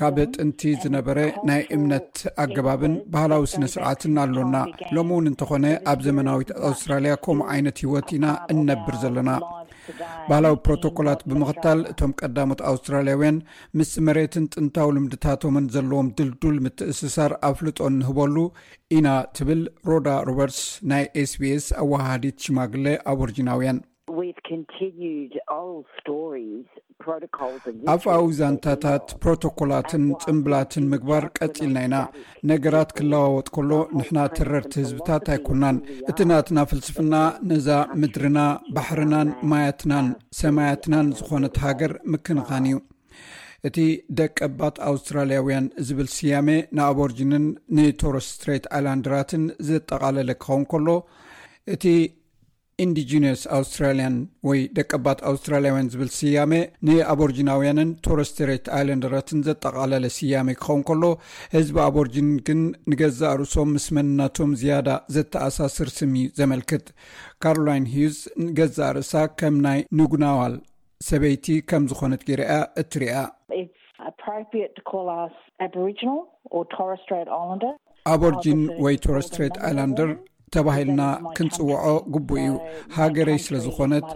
[0.02, 1.19] ካብጥንቲ ዝነበረ
[1.52, 2.12] ናይ እምነት
[2.45, 4.58] ኣገባብን ባህላዊ ስነ ስርዓትን ኣሎና
[4.98, 9.32] ሎሚ እውን እንተኾነ ኣብ ዘመናዊት ኣውስትራልያ ከምኡ ዓይነት ህይወት ኢና እንነብር ዘለና
[10.30, 13.38] ባህላዊ ፕሮቶኮላት ብምክታል እቶም ቀዳሞት ኣውስትራልያውያን
[13.78, 18.36] ምስ መሬትን ጥንታዊ ልምድታቶምን ዘለዎም ድልዱል ምትእስሳር ኣፍልጦ ንህበሉ
[18.97, 23.80] ኢና ትብል ሮዳ ሮበርትስ ናይ ስቢስ ኣ ወህዲት ሽማግለ ኣብ ወርጅናውያን
[27.93, 31.95] ኣፍ ኣዊዛንታታት ፕሮቶኮላትን ፅምብላትን ምግባር ቀፂልና ኢና
[32.51, 35.77] ነገራት ክለዋወጥ ከሎ ንሕና ትረርቲ ህዝብታት ኣይኮናን
[36.12, 37.15] እቲ ናትና ፍልስፍና
[37.51, 37.69] ነዛ
[38.01, 38.39] ምድርና
[38.77, 40.10] ባሕርናን ማያትናን
[40.41, 42.77] ሰማያትናን ዝኾነት ሃገር ምክንኻን እዩ
[43.67, 43.77] እቲ
[44.19, 47.45] ደቀባት ኣውስትራልያውያን ዝብል ስያሜ ንኣበርጅንን
[47.77, 50.88] ንቶሮስ ስትሬት ኣይላንድራትን ዘጠቓለለ ክኸውን ከሎ
[51.73, 51.84] እቲ
[52.83, 54.15] ኢንዲጅኒስ ኣውስትራልያን
[54.49, 56.53] ወይ ደቀባት ኣውስትራልያውያን ዝብል ስያሜ
[56.87, 61.03] ንኣበርጅናውያንን ቶረስትሬት ኣይለንደራትን ዘጠቃለለ ስያሜ ክኸውን ከሎ
[61.55, 62.61] ህዝቢ ኣቦርጅን ግን
[62.93, 66.85] ንገዛእ ርእሶም ምስ መንናቶም ዝያዳ ዘተኣሳስር ስሚ ዘመልክት
[67.45, 70.55] ካሮላይን ሂውዝ ንገዛእ ርእሳ ከም ናይ ንጉናዋል
[71.09, 72.47] ሰበይቲ ከም ዝኮነት ጊርያ
[72.83, 73.15] እትሪያ
[78.11, 80.11] ኣበርጅን ወይ ቶረስትሬት ኣለንደር
[80.55, 81.01] ተባሂልና
[81.38, 82.53] ክንፅወዖ ግቡእ እዩ
[82.97, 84.07] ሃገረይ ስለ ዝኮነት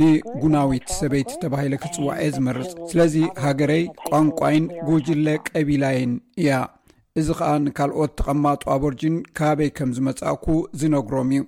[0.00, 6.52] ንጉናዊት ሰበይቲ ተባሂለ ክፅዋዐ ዝመርፅ ስለዚ ሃገረይ ቋንቋይን ጉጅለ ቀቢላይን እያ
[7.20, 10.44] እዚ ከዓ ንካልኦት ተቐማጡ ኣበ ርጅን ካባበይ ከም ዝመፃኣኩ
[10.80, 11.42] ዝነግሮም እዩ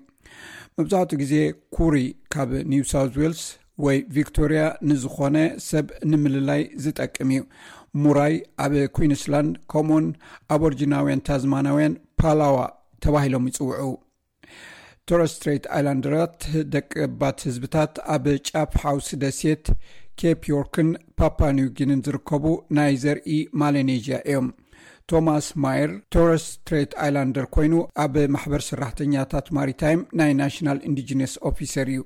[0.79, 1.35] መብዛሕትኡ ግዜ
[1.77, 1.97] ኩሪ
[2.35, 3.43] ካብ ኒውሳውት ዌልስ
[3.85, 5.37] ወይ ቪክቶርያ ንዝኾነ
[5.71, 7.43] ሰብ ንምልላይ ዝጠቅም እዩ
[8.05, 10.07] ሙራይ ኣብ ኩዊንስላንድ ከምኡን
[10.55, 12.57] ኣብ ርጅናውያን ታዝማናውያን ፓላዋ
[13.05, 13.91] ተባሂሎም ይፅውዑ
[15.11, 16.39] ተረስትሬት ኣይላንደራት
[16.75, 19.67] ደቀባት ህዝብታት ኣብ ጫፕ ሓውስ ደሴት
[20.21, 20.91] ኬፕ ዮርክን
[21.21, 22.45] ፓፓኒውግንን ዝርከቡ
[22.77, 24.49] ናይ ዘርኢ ማለኔዥ እዮም
[25.13, 32.01] ቶማስ ማየር ቶረስትሬት ኣይላንደር ኮይኑ ኣብ ማሕበር ስራሕተኛታት ማሪታይም ናይ ናሽናል ኢንዲጅነስ ኦፊሰር እዩ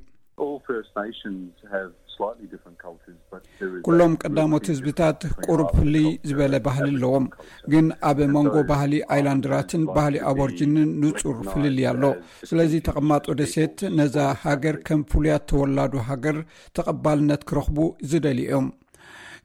[3.86, 7.26] ኩሎም ቀዳሞት ህዝብታት ቁርብ ፍልይ ዝበለ ባህሊ ኣለዎም
[7.72, 12.02] ግን ኣብ መንጎ ባህሊ ኣይላንድራትን ባህሊ ኣበርጅንን ንፁር ፍልልያ ኣሎ
[12.50, 16.38] ስለዚ ተቐማጦ ደሴት ነዛ ሃገር ከም ፍሉያት ተወላዱ ሃገር
[16.78, 17.78] ተቐባልነት ክረኽቡ
[18.12, 18.68] ዝደልዮም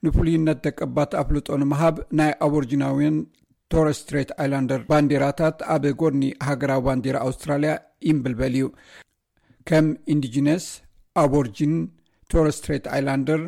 [0.05, 3.17] ንፍሉይነት ደቀባት ኣፍልጦ ንምሃብ ናይ ኣበርጅናውን
[3.73, 7.71] ቶረስትሬት ኣይላንር ባንዴራታት ኣብ ጎድኒ ሃገራዊ ባንዴራ ኣውስትራልያ
[8.09, 8.65] ይንብልበል እዩ
[9.69, 10.65] ከም ኢንዲጅነስ
[11.21, 11.73] ኣበርጅን
[12.33, 13.41] ቶርስትሬት ኣይላንደር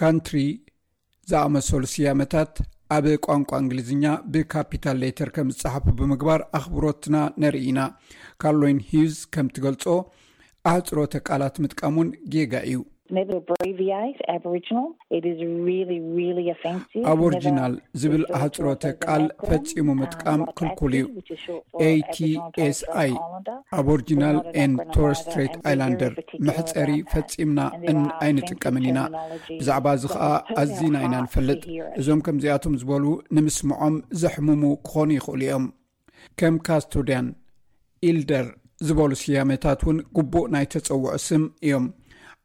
[0.00, 0.40] ካንትሪ
[1.30, 2.52] ዝኣመሰሉ ስያመታት
[2.96, 7.80] ኣብ ቋንቋ እንግሊዝኛ ብካፒታል ሌተር ከም ዝፅሓፉ ብምግባር ኣኽብሮትና ነርኢ ኢና
[8.44, 9.84] ካርሎይን ሂዩዝ ከም ትገልፆ
[10.70, 12.78] ኣሕፅሮ ተቃላት ምጥቃሙን ጌጋ እዩ
[17.10, 21.06] ኣብ ኦሪጅናል ዝብል ኣሕፅሮተ ቃል ፈፂሙ ምጥቃም ክልኩል እዩ
[21.88, 23.12] ኤቲኤስ ኣይ
[23.78, 24.38] ኣብ ኦሪጅናል
[24.70, 26.12] ን ቶርስትራት ኣይላንደር
[26.48, 27.60] ምሕፀሪ ፈፂምና
[27.96, 29.00] ን ኣይንጥቀምን ኢና
[29.60, 30.28] ብዛዕባ እዚ ከዓ
[30.62, 31.60] ኣዝና ኢና ንፈልጥ
[32.02, 33.04] እዞም ከምዚኣቶም ዝበሉ
[33.38, 35.66] ንምስምዖም ዘሕሙሙ ክኾኑ ይኽእሉ እዮም
[36.40, 37.28] ከም ካስቶድያን
[38.08, 38.46] ኢልደር
[38.88, 41.86] ዝበሉ ስያሜታት እውን ጉቡእ ናይ ተፀውዑ ስም እዮም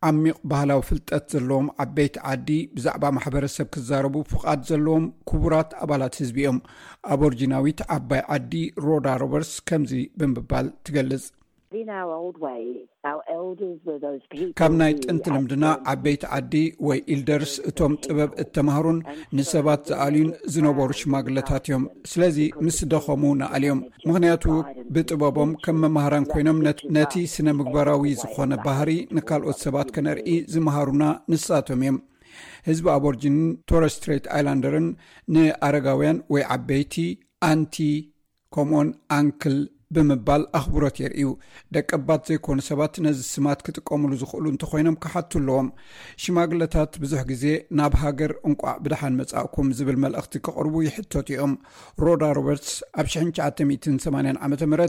[0.08, 6.58] ዓሚቕ ባህላዊ ፍልጠት ዘለዎም ዓበይቲ ዓዲ ብዛዕባ ማሕበረሰብ ክዛረቡ ፍቓድ ዘለዎም ክቡራት ኣባላት ህዝቢዮም
[7.16, 8.54] ኣብ ኦርጂናዊት ዓባይ ዓዲ
[8.88, 11.26] ሮዳ ሮበርስ ከምዚ ብምባል ትገልጽ
[14.60, 16.54] ካብ ናይ ጥንቲ ልምድና ዓበይቲ ዓዲ
[16.88, 19.00] ወይ ኢልደርስ እቶም ጥበብ እተማሃሩን
[19.38, 24.44] ንሰባት ዝኣልዩን ዝነበሩ ሽማግለታት እዮም ስለዚ ምስ ደኸሙ ንኣልዮም ምክንያቱ
[24.96, 26.60] ብጥበቦም ከም መማሃራን ኮይኖም
[26.98, 31.98] ነቲ ስነ ምግበራዊ ዝኾነ ባህሪ ንካልኦት ሰባት ከነርኢ ዝመሃሩና ንሳቶም እዮም
[32.70, 34.88] ህዝቢ ኣበርጅንን ቶረስትሬት ኣይላንደርን
[35.36, 36.96] ንኣረጋውያን ወይ ዓበይቲ
[37.52, 37.78] ኣንቲ
[38.56, 39.56] ኮሞኦን ኣንክል
[39.96, 41.30] ብምባል ኣኽብሮት የርእዩ
[41.76, 45.68] ደቀ ባት ዘይኮኑ ሰባት ነዚ ስማት ክጥቀምሉ ዝኽእሉ እንተኮይኖም ክሓት ኣለዎም
[46.24, 47.44] ሽማግለታት ብዙሕ ግዜ
[47.80, 51.54] ናብ ሃገር እንቋዕ ብድሓን መጻእኩም ዝብል መልእኽቲ ክቕርቡ ይሕቶት እዮም
[52.06, 54.80] ሮዳርበርትስ ኣብ 98ዓ ም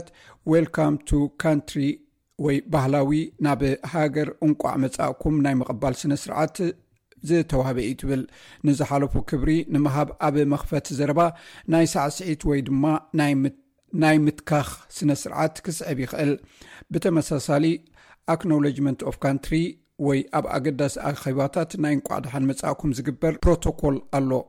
[0.53, 1.81] ዌልካም ቱ ካንትሪ
[2.45, 3.11] ወይ ባህላዊ
[3.45, 6.55] ናብ ሃገር እንቋዕ መጻእኩም ናይ ምቕባል ስነ-ስርዓት
[7.29, 8.23] ዝተዋህበ እዩ ትብል
[8.67, 11.21] ንዝሓለፉ ክብሪ ንምሃብ ኣብ መኽፈት ዘረባ
[11.73, 12.83] ናይ ሳዕ ስዒት ወይ ድማ
[13.19, 13.51] ናይ ም
[14.03, 16.31] ናይ ምትካኽ ስነ ስርዓት ክስዕብ ይኽእል
[16.93, 17.65] ብተመሳሳሊ
[18.33, 19.53] ኣክኖለጅመንት ኦፍ ካንትሪ
[20.07, 24.41] ወይ ኣብ ኣገዳሲ ኣኼባታት ናይ እንቋዕድሓን መጽኣኩም ዝግበር ፕሮቶኮል ኣሎ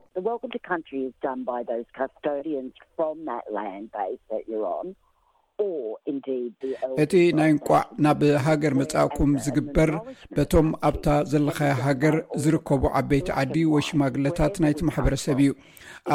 [7.03, 9.89] እቲ ናይ እንቋዕ ናብ ሃገር መፅኣእኩም ዝግበር
[10.37, 15.53] በቶም ኣብታ ዘለካይ ሃገር ዝርከቡ ዓበይቲ ዓዲ ወ ሽማግለታት ናይቲ ማሕበረሰብ እዩ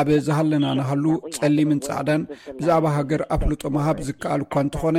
[0.00, 1.04] ኣብ ዝሃለና ናሃሉ
[1.38, 2.22] ፀሊምን ፃዕዳን
[2.58, 4.96] ብዛዕባ ሃገር ኣፍልጦ መሃብ ዝከኣል እኳ እንትኾነ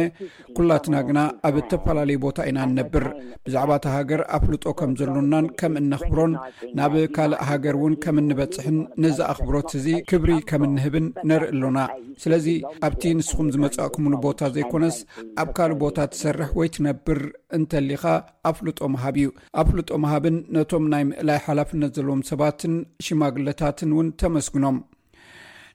[0.57, 3.05] ኩላትና ግና ኣብ ተፈላለዩ ቦታ ኢና ንነብር
[3.47, 6.35] ብዛዕባ እቲ ሃገር ኣፍልጦ ከም ዘሎናን ከም እነኽብሮን
[6.81, 11.79] ናብ ካልእ ሃገር እውን ከምንበፅሕን ንዝኣኽብሮት እዚ ክብሪ ከም ንህብን ነርኢ ኣሎና
[12.25, 12.47] ስለዚ
[12.89, 14.13] ኣብቲ ንስኩም ዝመኩምሉ
[14.55, 14.97] ዘኮነስ
[15.41, 17.19] ኣብ ካልእ ቦታ ትሰርሕ ወይ ትነብር
[17.57, 18.03] እንተሊካ
[18.51, 19.27] ኣፍሉጦ መሃብ እዩ
[19.61, 22.73] ኣፍሉጦ መሃብን ነቶም ናይ ምእላይ ሓላፍነት ዘለዎም ሰባትን
[23.07, 24.77] ሽማግለታትን ውን ተመስግኖም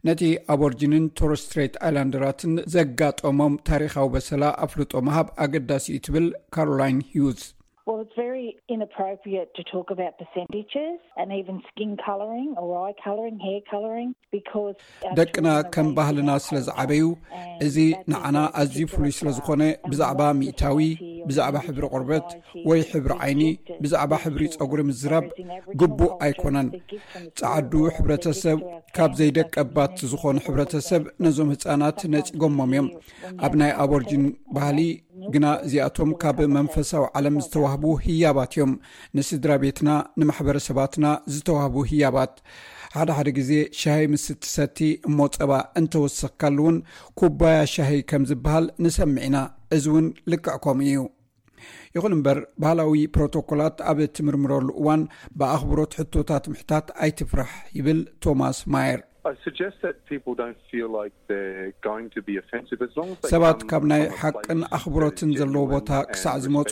[0.07, 0.23] ነቲ
[0.55, 7.41] ኣብርጅንን ቶርስትሬት ኣይላንድራትን ዘጋጠሞም ታሪካዊ በሰላ ኣፍልጦ መሃብ ኣገዳሲ ዩ ትብል ካሮላይን ሂውዝ
[15.19, 17.03] ደቅና ከም ባህልና ስለዝዓበዩ
[17.67, 17.77] እዚ
[18.13, 20.79] ንዓና ኣዝዩ ፍሉይ ስለ ዝኮነ ብዛዕባ ሚእታዊ
[21.31, 22.29] ብዛዕባ ሕብሪ ቁርበት
[22.71, 23.43] ወይ ሕብሪ ዓይኒ
[23.85, 25.25] ብዛዕባ ሕብሪ ፀጉሪ ምዝራብ
[25.81, 26.69] ግቡእ ኣይኮነን
[27.41, 28.59] ፃዓዱ ሕብረተሰብ
[28.97, 32.89] ካብ ዘይደቀ ባት ዝኾኑ ሕብረተሰብ ነዞም ህፃናት ነፂጎሞም እዮም
[33.47, 34.25] ኣብ ናይ ኣበርጅን
[34.57, 34.79] ባህሊ
[35.35, 38.73] ግና እዚኣቶም ካብ መንፈሳዊ ዓለም ዝተዋህቡ ህያባት እዮም
[39.19, 39.89] ንስድራ ቤትና
[40.21, 42.35] ንማሕበረሰባትና ዝተዋህቡ ህያባት
[42.97, 43.51] ሓደሓደ ግዜ
[43.81, 44.79] ሻሂይ ምስ ትሰቲ
[45.09, 46.77] እሞፀባ እንተወስክካሉውን
[47.21, 49.39] ኩባያ ሻሂይ ከም ዝበሃል ንሰምዒኢና
[49.77, 51.01] እዚ ውን ልክዕከም እዩ
[51.97, 55.03] ይኹን እምበር ባህላዊ ፕሮቶኮላት ኣብ ትምርምረሉ እዋን
[55.39, 59.01] ብኣኽብሮት ሕቶታት ምሕታት ኣይትፍራሕ ይብል ቶማስ ማየር
[63.33, 66.71] ሰባት ካብ ናይ ሓቅን ኣኽብሮትን ዘለዎ ቦታ ክሳዕ ዝመፁ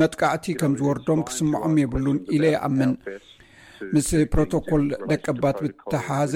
[0.00, 2.92] መጥቃዕቲ ከም ዝወርዶም ክስምዖም የብሉን ኢለ ይኣምን
[3.94, 6.34] ምስ ፕሮቶኮል ደቀባት ብተሓዘ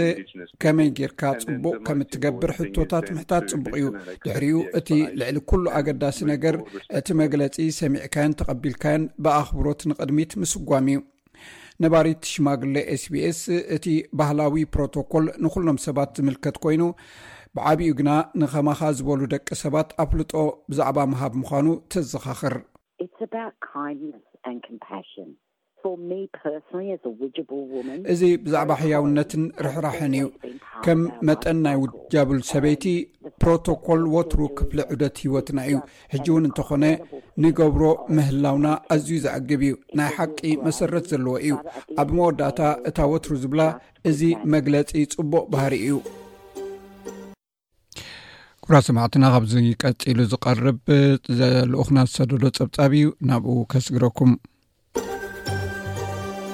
[0.62, 3.87] ከመይ ጌርካ ፅቡቅ ከም እትገብር ሕቶታት ምሕታት ፅቡቅ እዩ
[4.24, 4.88] ድሕሪኡ እቲ
[5.20, 6.56] ልዕሊ ኩሉ ኣገዳሲ ነገር
[7.00, 11.00] እቲ መግለፂ ሰሚዕካያን ተቐቢልካዮን ብኣኽብሮት ንቅድሚት ምስጓም እዩ
[11.85, 13.38] ነባሪት ሽማግሌ ኤስ ቢስ
[13.77, 13.85] እቲ
[14.21, 16.83] ባህላዊ ፕሮቶኮል ንኩሎም ሰባት ዝምልከት ኮይኑ
[17.57, 20.33] ብዓብኡ ግና ንኸማኻ ዝበሉ ደቂ ሰባት ኣፍልጦ
[20.71, 22.57] ብዛዕባ ምሃብ ምዃኑ ተዘኻኽር
[24.57, 24.59] ም
[28.12, 30.27] እዚ ብዛዕባ ሕያውነትን ርሕራሕን እዩ
[30.85, 32.85] ከም መጠን ናይ ውጃብል ሰበይቲ
[33.43, 35.79] ፕሮቶኮል ወትሩ ክፍሊ ዑደት ሂወትና እዩ
[36.12, 36.85] ሕጂ እውን እንተኾነ
[37.45, 37.83] ንገብሮ
[38.19, 41.57] ምህላውና ኣዝዩ ዘዓግብ እዩ ናይ ሓቂ መሰረት ዘለዎ እዩ
[42.03, 43.62] ኣብ መወዳእታ እታ ወትሩ ዝብላ
[44.12, 44.21] እዚ
[44.57, 45.99] መግለፂ ፅቡቅ ባህሪ እዩ
[48.64, 50.81] ኩራ ሰማዕትና ካብዚ ቀፂሉ ዝቀርብ
[51.38, 54.33] ዘልኡክና ዝሰደዶ ፀብፃብ እዩ ናብኡ ከስግረኩም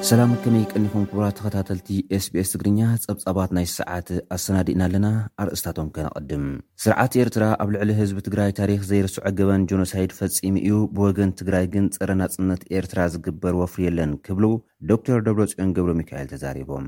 [0.07, 1.89] ሰላም ከመይ ቀኒኹም ክቡራት ተኸታተልቲ
[2.25, 5.07] ስቤስ ትግርኛ ፀብጻባት ናይ ስዓት ኣሰናዲእና ኣለና
[5.43, 6.45] ኣርእስታቶም ከነቐድም
[6.83, 11.87] ስርዓት ኤርትራ ኣብ ልዕሊ ህዝቢ ትግራይ ታሪክ ዘይርስዖ ገበን ጀኖሳይድ ፈፂሚ እዩ ብወገን ትግራይ ግን
[11.97, 14.45] ፀረ ናፅነት ኤርትራ ዝግበር ወፍርየለን ክብሉ
[14.91, 16.87] ዶር ብሎፅዮን ገብሮ ሚካኤል ተዛሪቦም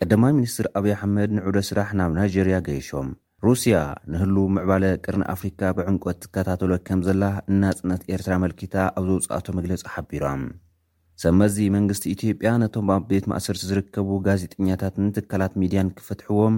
[0.00, 3.08] ቀዳማይ ሚኒስትር ኣብዪ ኣሕመድ ንዑደ ስራሕ ናብ ናይጀርያ ገይሾም
[3.46, 3.76] ሩስያ
[4.12, 10.44] ንህሉ ምዕባለ ቅርኒ ኣፍሪካ ብዕንቆት ትከታተሎ ከም ዘላ እናፅነት ኤርትራ መልኪታ ኣብ ዘውፃአቶ መግለፂ ሓቢሮም
[11.22, 16.54] ሰመዚ መንግስቲ ኢትዮጵያ ነቶም ኣብ ቤት ማእሰርቲ ዝርከቡ ጋዜጠኛታትን ትካላት ሚድያን ክፈትሕዎም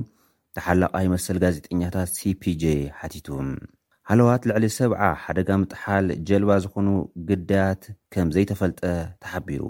[0.57, 2.63] ተሓላቓይ መሰል ጋዜጠኛታት ሲፒጄ
[3.01, 3.27] ሓቲቱ
[4.11, 6.89] ሃለዋት ልዕሊ ሰብዓ ሓደጋ ምጥሓል ጀልባ ዝኾኑ
[7.29, 7.83] ግዳያት
[8.15, 8.83] ከም ዘይተፈልጠ
[9.25, 9.65] ተሓቢሩ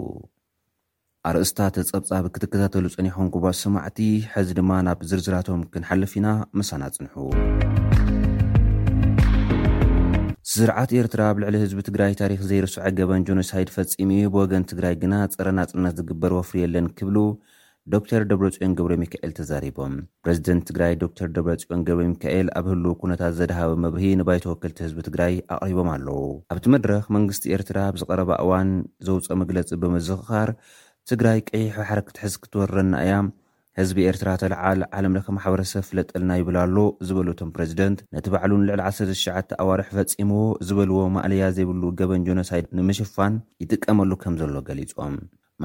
[1.29, 3.99] ኣርእስታት ጸብጻብ ክትከታተሉ ፀኒሖም ጉባፅ ሰማዕቲ
[4.33, 6.29] ሕዚ ድማ ናብ ዝርዝራቶም ክንሓልፍ ኢና
[6.61, 7.15] መሳና ጽንሑ
[10.55, 15.95] ስርዓት ኤርትራ ብ ልዕሊ ህዝቢ ትግራይ ታሪክ ዘይርስዖ ገበን ጆኖሳይድ ፈጺሙ ብወገን ትግራይ ግና ፀረናጽነት
[15.99, 17.17] ዝግበር ወፍርየለን ክብሉ
[17.93, 23.35] ዶክተር ደብረፅኦን ገብረ ሚካኤል ተዛሪቦም ፕረዚደንት ትግራይ ዶ ክተር ደብረፂኦን ገብረ ሚካኤል ኣብ ህሉ ኩነታት
[23.39, 26.17] ዘድሃበ መብርሂ ንባይተ ወክልቲ ህዝቢ ትግራይ ኣቕሪቦም ኣለዉ
[26.55, 28.71] ኣብቲ መድረኽ መንግስቲ ኤርትራ ብዝቐረባ እዋን
[29.09, 30.51] ዘውፀ ምግለፂ ብምዝኽኻር
[31.11, 33.17] ትግራይ ቀይሑ ሓደ ክትሕዝ ክትወርና እያ
[33.79, 39.57] ህዝቢ ኤርትራ ተለዓል ዓለም ለ ማሕበረሰብ ፍለጠልና ይብላ ኣሎ ዝበለቶም ፕረዚደንት ነቲ ባዕሉን ልዕሊ 19
[39.63, 43.33] ኣዋርሒ ፈፂሞዎ ዝበልዎ ማእልያ ዘይብሉ ገበን ጆኖሳይድ ንምሽፋን
[43.63, 45.15] ይጥቀመሉ ከም ዘሎ ገሊፆም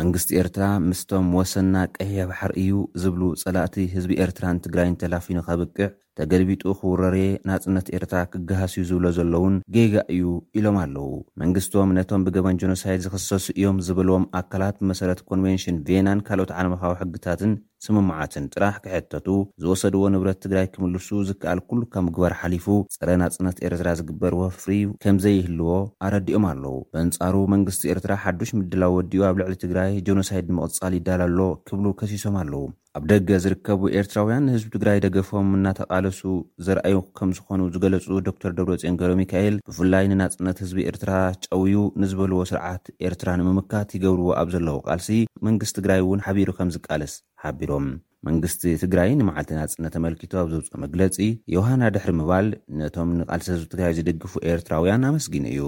[0.01, 6.63] መንግስቲ ኤርትራ ምስቶም ወሰና ቀሕይ ባሓር እዩ ዝብሉ ፀላእቲ ህዝቢ ኤርትራን ትግራይን ተላፊኑ ከብቅዕ ተገልቢጡ
[6.81, 7.17] ክውረር
[7.49, 10.25] ናፅነት ኤርትራ ክገሃስዩ ዝብሎ ዘሎውን ጌጋ እዩ
[10.59, 11.09] ኢሎም ኣለው
[11.43, 17.53] መንግስቶም ነቶም ብገበን ጀኖሳይድ ዝክሰሱ እዮም ዝበልዎም ኣካላት ብመሰረት ኮንቨንሽን ቪናን ካልኦት ዓለምካዊ ሕግታትን
[17.85, 19.27] ስምምዓትን ጥራሕ ክሕተቱ
[19.63, 25.19] ዝወሰድዎ ንብረት ትግራይ ክምልሱ ዝከኣል ኩሉ ካብ ምግባር ሓሊፉ ፀረ ናፅነት ኤርትራ ዝግበር ወፍሪ ከም
[25.27, 25.71] ዘይህልዎ
[26.07, 31.39] ኣረዲኦም ኣለው በእንጻሩ መንግስቲ ኤርትራ ሓዱሽ ምድላው ወዲኡ ኣብ ልዕሊ ትግራይ ጀኖሳይድ ንምቕፃል ይዳለሎ
[31.71, 32.63] ክብሉ ከሲሶም ኣለዉ
[32.99, 36.21] ኣብ ደገ ዝርከቡ ኤርትራውያን ንህዝቢ ትግራይ ደገፎም እናተቓለሱ
[36.67, 41.13] ዘርኣዩ ከም ዝኾኑ ዝገለፁ ዶክተር ደብረ ፅንገሮ ሚካኤል ብፍላይ ንናፅነት ህዝቢ ኤርትራ
[41.47, 45.11] ጨውዩ ንዝበልዎ ስርዓት ኤርትራ ንምምካት ይገብርዎ ኣብ ዘለዎ ቓልሲ
[45.49, 47.87] መንግስቲ ትግራይ እውን ሓቢሩ ከም ዝቃለስ ሓቢሮም
[48.29, 51.19] መንግስቲ ትግራይ ንመዓልቲ ናፅነት ተመልኪቱ ኣብ ዘውፅኦ መግለፂ
[51.57, 52.49] ዮውሃና ድሕሪ ምባል
[52.81, 55.63] ነቶም ንቓልሲ ህዝቢ ትግራይ ዝደግፉ ኤርትራውያን ኣመስጊን እዩ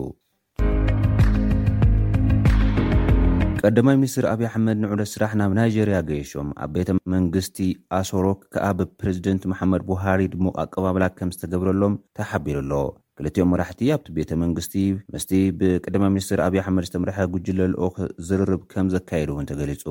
[3.68, 7.58] ቀዳማይ ሚኒስትር ኣብዪ ኣሕመድ ንዑደት ስራሕ ናብ ናይጀርያ ገየሾም ኣብ ቤተ መንግስቲ
[7.98, 12.72] ኣሶሮክ ከኣ ብፕሬዚደንት ማሓመድ ቡሃር ድሙቕ ኣቀባምላክ ከም ዝተገብረሎም ተሓቢሩ ኣሎ
[13.18, 14.74] ክልቲኦም መራሕቲ ኣብቲ ቤተ መንግስቲ
[15.14, 17.96] ምስቲ ብቀዳማይ ሚኒስትር ኣብዪ ኣሕመድ ዝተምርሐ ጉጅለልኦክ
[18.28, 19.82] ዝርርብ ከም ዘካየድ እውን ተገሊጹ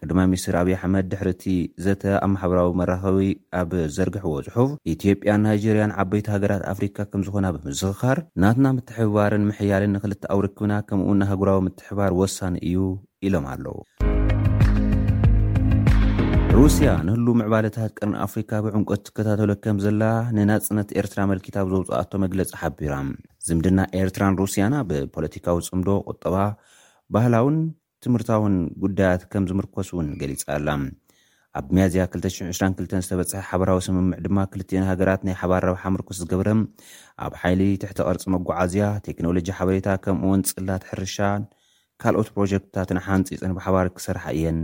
[0.00, 1.44] ቀዳማይ ሚኒስትር ኣብዪ ኣሕመድ ድሕር እቲ
[1.86, 3.28] ዘተ ኣማሕበራዊ መራኸቢ
[3.62, 10.22] ኣብ ዘርግሕዎ ፅሑፍ ኢትዮጵያን ናይጀርያን ዓበይቲ ሃገራት ኣፍሪካ ከም ዝኾና ብምስኽኻር ናትና ምትሕባርን ምሕያልን ንኽልቲ
[10.34, 12.78] ኣው ርክብና ከምኡን ናህጉራዊ ምትሕባር ወሳኒ እዩ
[13.26, 13.76] ኢሎም ኣለው
[16.56, 20.02] ሩስያ ንህሉ ምዕባለታት ቅርን ኣፍሪካ ብዕንቆት ትከታተሎ ከም ዘላ
[20.36, 22.96] ንናፅነት ኤርትራ መልኪታብ ዘውፅኣቶ መግለፂ ሓቢራ
[23.46, 26.36] ዝምድና ኤርትራን ሩስያና ብፖለቲካዊ ፅምዶ ቁጠባ
[27.16, 27.56] ባህላውን
[28.04, 30.68] ትምህርታውን ጉዳያት ከም ዝምርኮስ እውን ገሊፃ ኣላ
[31.58, 36.60] ኣብ መያዝያ 222 ዝተበፅሐ ሓበራዊ ስምምዕ ድማ ክልትን ሃገራት ናይ ሓባር ረብሓ ምርኮስ ዝገብረም
[37.24, 41.42] ኣብ ሓይሊ ትሕቲ ቐርፂ መጓዓዝያ ቴክኖሎጂ ሓበሬታ ከምኡወን ፅላ ትሕርሻን
[42.02, 44.58] ካልኦት ፕሮጀክትታትንሓንፂፅን ብሓባር ክሰርሐ እየን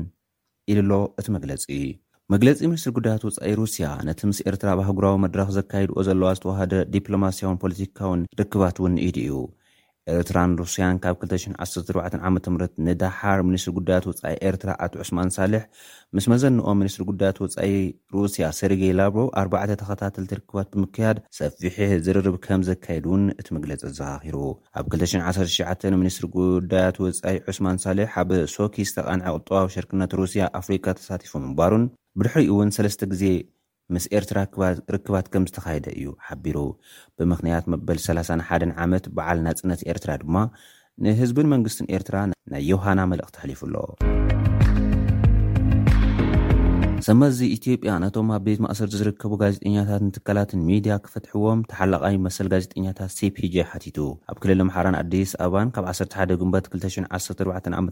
[0.71, 1.65] ኢሉ ሎ እቲ መግለፂ
[2.33, 8.21] መግለፂ ምንስሪ ጉዳያት ውፃኢ ሩስያ ነቲ ምስ ኤርትራ ባህጉራዊ መድረኽ ዘካይድኦ ዘለዋ ዝተዋህደ ዲፕሎማስያውን ፖለቲካውን
[8.43, 9.33] ርክባት እውን ኢድ እዩ
[10.17, 12.57] ኤርትራን ሩስያን ካብ 214ዓ ም
[12.89, 15.61] ንዳሓር ሚኒስትሪ ጉዳያት ወፃኢ ኤርትራ ኣቶ ዑስማን ሳሌሕ
[16.17, 17.75] ምስ መዘንኦም ሚኒስትሪ ጉዳያት ወፃኢ
[18.15, 24.37] ሩስያ ሰርጌይ ላብሮ ኣርባዕተ ተኸታተል ትርክባት ብምክያድ ሰፊሒህ ዝርርብ ከም ዘካየድ እውን እቲ መግለፂ ዘኻኺሩ
[24.81, 31.33] ኣብ 2199 ሚኒስትሪ ጉዳያት ወፃኢ ዑስማን ሳሌሕ ኣበ ሶኪስ ተቓንዐ ቁጥዋዊ ሸርክነት ሩስያ ኣፍሪካ ተሳቲፉ
[31.49, 31.87] ምባሩን
[32.21, 33.25] ብድሕሪኡ እውን ሰለስተ ግዜ
[33.95, 34.39] ምስ ኤርትራ
[34.95, 36.57] ርክባት ከም ዝተኻየደ እዩ ሓቢሩ
[37.19, 40.37] ብምኽንያት መበል 31 ዓመት በዓል ናጽነት ኤርትራ ድማ
[41.07, 42.17] ንህዝብን መንግስትን ኤርትራ
[42.53, 43.87] ናይ ዮውሃና መልእኽቲ ሕሊፉ ኣሎ
[47.09, 53.55] ሰመዚ ኢትዮጵያ ነቶም ኣብ ቤት ማእሰርቲ ዝርከቡ ጋዜጠኛታትን ትካላትን ሚድያ ክፈትሕዎም ተሓላቓይ መሰል ጋዜጠኛታት cፒj
[53.71, 53.99] ሓቲቱ
[54.31, 57.87] ኣብ ክልል ምሓራን ኣዲስ ኣበባን ካብ 11 ጉንበት 214 ዓም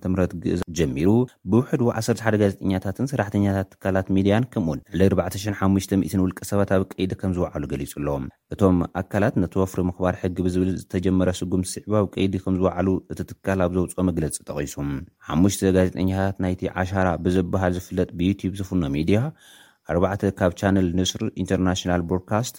[0.45, 1.09] ግእዛ ጀሚሩ
[1.53, 7.65] ብውሕድ 1ሰር1ደ ጋዜጠኛታትን ሰራሕተኛታት ትካላት ሚድያን ከምኡኡን ንዕሊ 4500 ውልቀ ሰባት ኣብ ቀይዲ ከም ዝወዕሉ
[7.73, 12.89] ገሊጹ ኣሎም እቶም ኣካላት ነቲ ወፍሪ ምኽባር ሕጊ ብዝብል ዝተጀመረ ስጉምቲ ስዕባዊ ቀይዲ ከም ዝዋዕሉ
[13.15, 14.77] እቲ ትካል ኣብ ዘውፅኦ መግለፂ ጠቒሱ
[15.31, 19.13] ሓሙሽተ ጋዜጠኛታት ናይቲ ዓሻራ ብዝበሃል ዝፍለጥ ብዩቲብ ዝፍኖምእዩ ዲ
[19.95, 22.57] ኣባዕተ ካብ ቻነል ንስር ኢንተርናሽናል ቦሮድካስት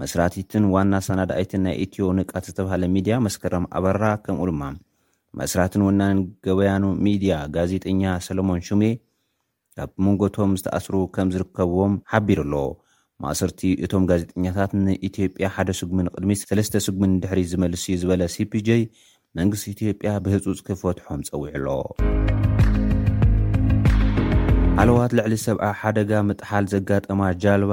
[0.00, 4.64] መስራቲትን ዋና ሰናድኣይትን ናይ ኢትዮ ንቃት ዝተባሃለ ሚድያ መስከረም ኣበረራ ከምኡ ድማ
[5.40, 8.80] መስራትን ወናን ገበያኑ ሚድያ ጋዜጠኛ ሰሎሞን ሹሙ
[9.78, 12.54] ካብ መንጎቶም ዝተኣስሩ ከም ዝርከብዎም ሓቢሩ ኣሎ
[13.24, 18.84] ማእሰርቲ እቶም ጋዜጠኛታት ንኢትዮጵያ ሓደ ስግምን ቅድሚ 3ለስተ ስግምን ድሕሪ ዝመልስ እዩ ዝበለ ሲፒjይ
[19.40, 21.66] መንግስቲ ኢትዮጵያ ብህፁፅ ክፈትሖም ፀዊዑ ኣሎ
[24.84, 27.72] ሓለዋት ልዕሊ ሰብኣ ሓደጋ ምጥሓል ዘጋጠማ ጃልባ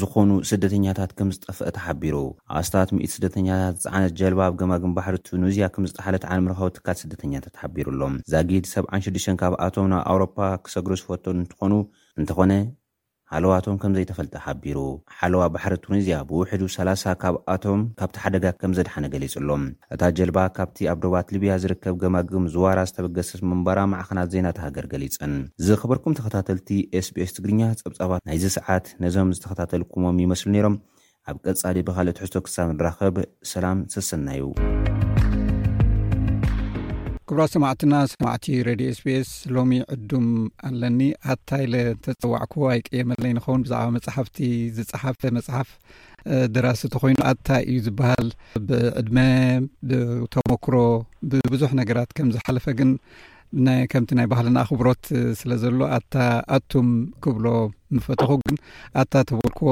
[0.00, 2.16] ዝኾኑ ስደተኛታት ከም ዝጠፍአ ተሓቢሩ
[2.58, 7.86] ኣስታት ምዒት ስደተኛታት ፃዓነት ጀልባ ኣብ ገማግን ባሕሪ ቱኑዝያ ክም ዝተሓለት ዓነምርኻዊ ትካል ስደተኛታት ሓቢሩ
[7.94, 11.72] ኣሎም ዛጊድ 76ዱ ካብኣቶም ናብ ኣውሮፓ ክሰግሪ ዝፈቶን እንትኾኑ
[12.20, 12.52] እንተኾነ
[13.34, 14.78] ሓለዋቶም ከምዘይተፈልጠ ሓቢሩ
[15.18, 19.62] ሓለዋ ባሕሪ ቱኒዝያ ብውሕዱ 3ላ0 ካብኣቶም ካብቲ ሓደጋ ከም ዘድሓነ ገሊፅ ኣሎም
[19.94, 25.34] እታ ጀልባ ካብቲ ኣብ ዶባት ልብያ ዝርከብ ገማግም ዝዋራ ዝተበገሰት መንባራ ማዕኸናት ዜና ተሃገር ገሊፀን
[25.66, 26.70] ዝኸበርኩም ተኸታተልቲ
[27.08, 30.78] ስቢs ትግርኛ ፀብፃባት ናይዚ ሰዓት ነዞም ዝተኸታተልኩሞም ይመስሉ ነሮም
[31.30, 33.18] ኣብ ቀጻሊ ብካልእ ትሕዝቶ ክሳብ ንራኸብ
[33.52, 34.42] ሰላም ስሰናዩ
[37.30, 40.24] ክብሮ ሰማዕትና ሰማዕቲ ሬድዮ ስቢኤስ ሎሚ ዕዱም
[40.68, 44.38] ኣለኒ ሃታ ኢለ ተፀዋዕክዎ ኣይቅየመለ ንኸውን ብዛዕባ መፅሓፍቲ
[44.76, 45.68] ዝፀሓፈ መፅሓፍ
[46.54, 48.28] ድራሲቲ ኮይኑ ኣታ እዩ ዝበሃል
[48.68, 49.18] ብዕድመ
[49.90, 50.74] ብተሞክሮ
[51.46, 52.90] ብብዙሕ ነገራት ከም ዝሓለፈ ግን
[53.92, 55.04] ከምቲ ናይ ባህልና ኣኽብሮት
[55.42, 56.16] ስለ ዘሎ ኣታ
[56.56, 56.88] ኣቱም
[57.26, 57.46] ክብሎ
[57.96, 58.56] ምፈትኩ ግን
[59.02, 59.70] ኣታ ተበልክዎ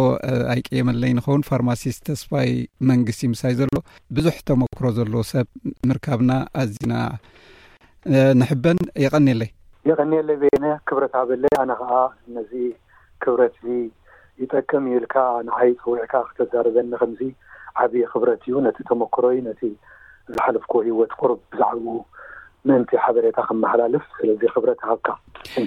[0.54, 2.50] ኣይቅየመለ ንኸውን ፋርማሲስ ተስፋይ
[2.92, 3.72] መንግስቲ ምሳይ ዘሎ
[4.18, 5.46] ብዙሕ ተመክሮ ዘሎ ሰብ
[5.90, 6.94] ምርካብና ኣዝና
[8.40, 9.50] ንሕበን የቀኒ ለይ
[9.88, 11.92] የቀኒለይ ቤነ ክብረት ኣበለ ኣነ ከዓ
[12.36, 12.52] ነዚ
[13.24, 13.76] ክብረት ዚ
[14.42, 15.14] ይጠቅም ይብልካ
[15.48, 17.20] ንሃይ ፅዊዕካ ክተዛርበኒ ከምዚ
[17.82, 19.60] ዓብዪ ክብረት እዩ ነቲ ተመክሮዩ ነቲ
[20.34, 21.96] ዝሓልፍኮ ሂወት ቁርብ ብዛዕብኡ
[22.68, 25.08] ምእንቲ ሓበሬታ ክመሓላልፍ ስለ ክብረት ሃብካ
[25.64, 25.66] ን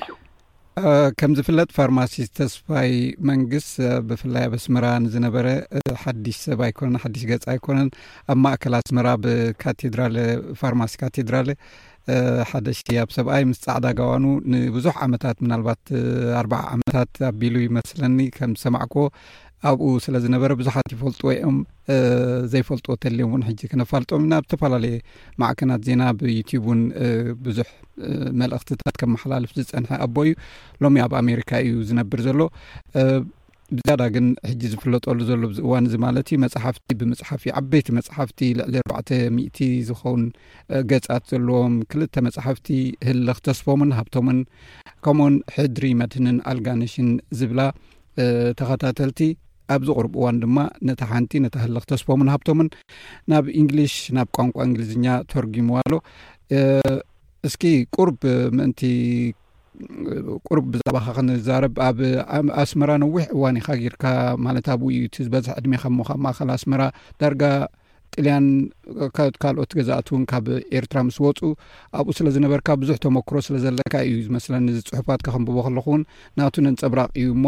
[1.20, 2.92] ከም ዝፍለጥ ፋርማሲ ዝተስፋይ
[3.30, 3.72] መንግስት
[4.10, 5.48] ብፍላይ ኣብ ኣስመራ ንዝነበረ
[6.04, 7.90] ሓዱሽ ሰብ ኣይኮነን ሓዲሽ ገፃ ኣይኮነን
[8.34, 10.18] ኣብ ማእከል ኣስመራ ብካቴድራለ
[10.62, 11.50] ፋርማሲ ካቴድራለ
[12.50, 15.82] ሓደ ሺ ኣብ ሰብኣይ ምስ ፃዕዳ ጋዋኑ ንብዙሕ ዓመታት ምናልባት
[16.40, 18.96] ኣርባዓ ዓመታት ኣቢሉ ይመስለኒ ከም ዝሰማዕኮ
[19.70, 21.58] ኣብኡ ስለ ዝነበረ ብዙሓት ይፈልጥዎ እዮም
[22.52, 24.96] ዘይፈልጥዎ ተልዮም እውን ሕጂ ክነፋልጦም ኢና ኣብ ዝተፈላለየ
[25.42, 26.82] ማዕከናት ዜና ብዩትብ ውን
[27.48, 27.68] ብዙሕ
[28.42, 30.34] መልእኽትታት ከምመሓላልፍ ዝፀንሐ ኣቦ እዩ
[30.86, 32.40] ሎሚ ኣብ ኣሜሪካ እዩ ዝነብር ዘሎ
[33.78, 38.76] ብዛዳ ግን ሕዚ ዝፍለጠሉ ዘሎ ዚ እዋን እዚ ማለት ዩ መፅሓፍቲ ብመፅሓፍ ዓበይቲ መፅሓፍቲ ልዕሊ
[39.00, 40.24] ኣዕ00ቲ ዝኸውን
[40.92, 42.68] ገፃት ዘለዎም ክልተ መፅሓፍቲ
[43.10, 44.40] ህል ክተስፎምን ሃብቶምን
[45.06, 47.10] ከምኡውን ሕድሪ መድህንን ኣልጋንሽን
[47.42, 47.62] ዝብላ
[48.62, 49.20] ተኸታተልቲ
[49.76, 50.58] ኣብዚ ቅርቢ እዋን ድማ
[50.90, 52.70] ነታ ሓንቲ ነታ ህለክተስፖምን ሃብቶምን
[53.34, 55.94] ናብ እንግሊሽ ናብ ቋንቋ እንግሊዝኛ ተርጊምዋሎ
[57.50, 57.64] እስኪ
[57.98, 58.20] ቁርብ
[58.58, 58.82] ምእንቲ
[60.48, 62.00] ቁርብ ብዛባኻ ክንዛረብ ኣብ
[62.64, 64.06] ኣስመራ ነዊሕ እዋን ኢኻ ጌርካ
[64.46, 66.82] ማለት ኣብኡ እዩ እቲ ዝበዝሕ ዕድሜከሞካብ ማእከል ኣስመራ
[67.22, 67.42] ዳርጋ
[68.16, 68.46] ጥልያን
[69.42, 70.46] ካልኦት ገዛእት እውን ካብ
[70.78, 71.40] ኤርትራ ምስ ወፁ
[72.00, 76.02] ኣብኡ ስለ ዝነበርካ ብዙሕ ተመክሮ ስለዘለካ እዩ መስለ ዚ ፅሑፋት ካከንብቦ ከለኹ እውን
[76.40, 77.46] ናቱ ነንፀብራቅ እዩ እሞ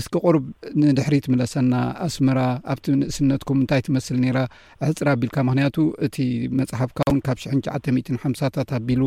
[0.00, 0.44] እስኪ ቅርብ
[0.88, 1.72] ንድሕሪ ትመለሰና
[2.08, 2.40] ኣስመራ
[2.74, 4.40] ኣብቲ ንእስነትኩም እንታይ ትመስል ነራ
[4.90, 6.18] ሕፅራ ኣቢልካ ምክንያቱ እቲ
[6.60, 9.02] መፅሓፍካ እውን ካብ ሽ9ሓ0ታት ኣቢሉ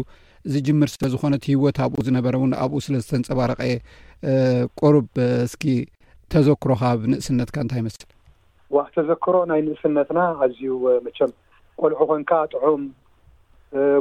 [0.53, 3.73] ዝጅምር ስለዝኮነት ሂወት ኣብኡ ዝነበረ እውን ኣብኡ ስለ ዝተንፀባረቀየ
[4.79, 5.07] ቆርብ
[5.45, 5.63] እስኪ
[6.33, 8.03] ተዘክሮካ ብንእስነትካ እንታይ ይመስል
[8.75, 10.63] ዋ ተዘክሮ ናይ ንእስነትና ኣዝዩ
[11.05, 11.31] መቸም
[11.81, 12.83] ቆልዑ ኮንካ ጥዑም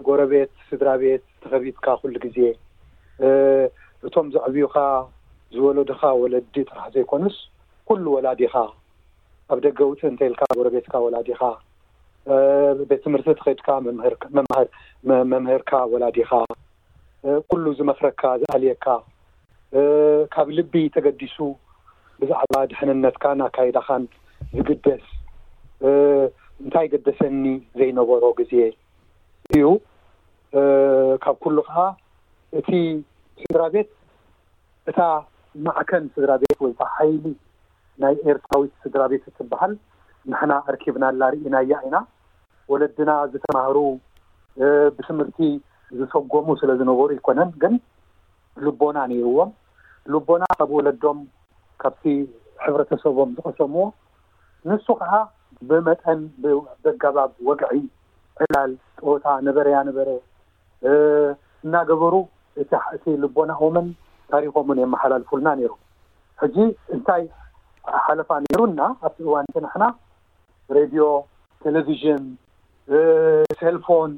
[0.06, 2.38] ጎረቤት ስድራ ቤት ተኸቢድካ ኩሉ ግዜ
[4.06, 4.76] እቶም ዘዕብዩካ
[5.54, 7.36] ዝበለድካ ወለዲ ጥራሕ ዘይኮኑስ
[7.88, 8.56] ኩሉ ወላዲካ
[9.54, 11.42] ኣብ ደገ ውፅእ እንተይኢልካ ጎረቤትካ ወላዲካ
[12.88, 13.68] ቤት ትምህርቲ እትኸድካ
[15.08, 16.32] ምመምህርካ ወላዲካ
[17.50, 18.86] ኩሉ ዝመፍረካ ዝኣልየካ
[20.34, 21.36] ካብ ልቢ ተገዲሱ
[22.20, 24.02] ብዛዕባ ድሕንነትካ ናካይዳካን
[24.56, 25.06] ዝግደስ
[26.62, 27.44] እንታይ ገደሰኒ
[27.78, 28.52] ዘይነበሮ ግዜ
[29.54, 29.64] እዩ
[31.24, 31.78] ካብ ኩሉ ከዓ
[32.60, 32.70] እቲ
[33.42, 33.90] ስድራ ቤት
[34.92, 35.00] እታ
[35.66, 37.26] ማዕከን ስድራ ቤት ወይ ሓይሊ
[38.02, 39.72] ናይ ኤርትራዊ ስድራ ቤት እትበሃል
[40.30, 41.96] ንሕና ኣርኪብና ኣናርኢና ያ ኢና
[42.72, 43.78] ወለድና ዝተማህሩ
[44.96, 45.38] ብትምህርቲ
[45.98, 47.74] ዝሰጎሙ ስለ ዝነበሩ ይኮነን ግን
[48.64, 49.50] ልቦና ነይርዎም
[50.12, 51.18] ልቦና ካብ ወለዶም
[51.82, 52.04] ካብቲ
[52.64, 53.84] ሕብረተሰቦም ዝቀሰምዎ
[54.68, 55.12] ንሱ ከዓ
[55.68, 57.72] ብመጠን ብደጋባብ ወግዒ
[58.44, 60.08] ዕላል ጦወታ ነበረያ ነበረ
[61.64, 62.14] እናገበሩ
[62.62, 63.86] እቲ ልቦናኦምን
[64.32, 65.72] ታሪኮምን የመሓላልፉልና ነይሩ
[66.42, 66.56] ሕጂ
[66.94, 67.24] እንታይ
[68.06, 69.84] ሓለፋ ነሩና ኣብቲ እዋን ተንሕና
[70.76, 71.02] ሬድዮ
[71.64, 72.22] ቴሌቭዥን
[73.60, 74.10] ሴልፎን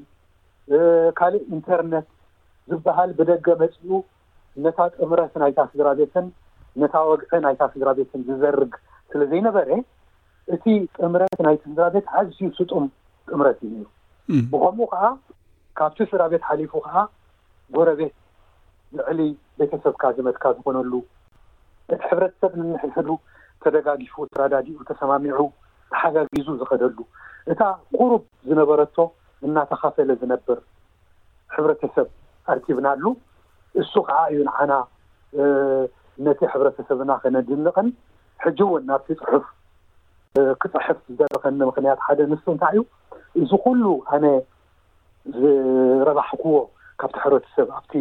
[1.19, 2.07] ካልእ ኢንተርነት
[2.71, 3.89] ዝበሃል ብደገ መፅኡ
[4.65, 6.27] ነታ ጥምረት ናይታ ስድራ ቤትን
[6.83, 8.73] ነታ ወግሒ ናይታ ስድራ ቤትን ዝዘርግ
[9.13, 9.69] ስለ ዘይነበረ
[10.55, 10.65] እቲ
[10.99, 12.87] ጥምረት ናይቲ ስድራ ቤት ኣዝዩ ስጡም
[13.31, 13.77] ጥምረት እዩ
[14.53, 15.05] ብከምኡ ከዓ
[15.81, 16.97] ካብቲ ስድራ ቤት ሓሊፉ ከዓ
[17.77, 18.15] ጎረቤት
[18.97, 19.21] ልዕሊ
[19.61, 20.93] ቤተሰብካ ዝመድካ ዝኮነሉ
[21.95, 23.09] እቲ ሕብረተሰብ እንሕሰዱ
[23.65, 25.39] ተደጋጊፉ ትራዳዲኡ ተሰማሚዑ
[25.93, 26.99] ተሓጋጊዙ ዝኸደሉ
[27.53, 27.61] እታ
[27.99, 28.97] ቁሩብ ዝነበረቶ
[29.47, 30.59] እናተኻፈለ ዝነብር
[31.55, 32.07] ሕብረተሰብ
[32.53, 33.03] ኣርኪብናሉ
[33.81, 34.73] እሱ ከዓ እዩ ንዓና
[36.27, 37.89] ነቲ ሕብረተሰብና ከነድንቅን
[38.45, 39.47] ሕጂ እውን ናብቲ ፅሑፍ
[40.63, 42.83] ክፅሑፍ ዝደረከኒ ምክንያት ሓደ ንስ እንታይ እዩ
[43.43, 43.83] እዚ ኩሉ
[44.15, 44.25] ኣነ
[45.39, 46.57] ዝረባሕክዎ
[47.03, 47.93] ካብቲ ሕብረተሰብ ኣብቲ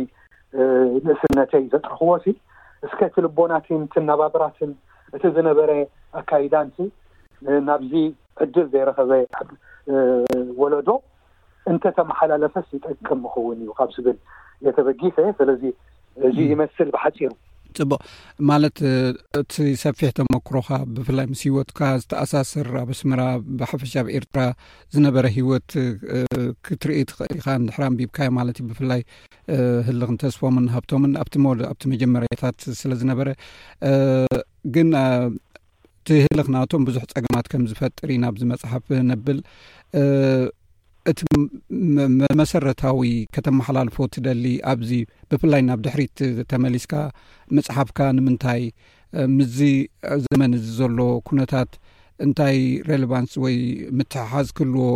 [1.06, 2.36] ንእስነተይ ዘጥርክቦ ሲ
[2.88, 4.72] እስከ ትልቦናትን ትናባብራትን
[5.18, 5.72] እቲ ዝነበረ
[6.20, 6.78] ኣካይዳንቲ
[7.70, 7.94] ናብዚ
[8.44, 10.04] ዕድል ዘይረኸበ ኣ
[10.62, 10.90] ወለዶ
[11.72, 14.18] እንተተመሓላለፈስ ይጠቅም ይኸውን እዩ ካብ ዝብል
[14.66, 15.64] የተበጊፈ ስለዚ
[16.30, 17.32] እዚ ይመስል ብሓፂሩ
[17.78, 18.00] ፅቡቅ
[18.50, 18.78] ማለት
[19.40, 23.22] እቲ ሰፊሕ ተመክሮካ ብፍላይ ምስ ሂወትካ ዝተኣሳስር ኣብ ኣስምራ
[23.60, 24.40] ብሓፈሻብ ኤርትራ
[24.96, 25.68] ዝነበረ ሂወት
[26.68, 29.02] ክትርኢ ትኽእል ኢኻ ንድሕራን ቢብካዮ ማለት ዩ ብፍላይ
[29.88, 33.28] ህልኽ ንተስፎምን ሃብቶምን ኣብቲ ሞ ኣብቲ መጀመርያታት ስለዝነበረ
[34.78, 34.92] ግን
[36.10, 39.38] ትህልክናእቶም ብዙሕ ፀገማት ከም ዝፈጥር ናብዚ መፅሓፍ ነብል
[41.12, 41.20] እቲ
[42.42, 43.02] መሰረታዊ
[43.36, 44.92] ከተመሓላልፎ ትደሊ ኣብዚ
[45.32, 46.20] ብፍላይ ናብ ድሕሪት
[46.52, 46.94] ተመሊስካ
[47.58, 48.64] መፅሓፍካ ንምንታይ
[49.38, 49.58] ምዝ
[50.28, 50.98] ዘመን እዚ ዘሎ
[51.30, 51.72] ኩነታት
[52.28, 52.58] እንታይ
[52.92, 53.58] ሬሌቫንስ ወይ
[53.98, 54.88] ምትሕሓዝ ክህልዎ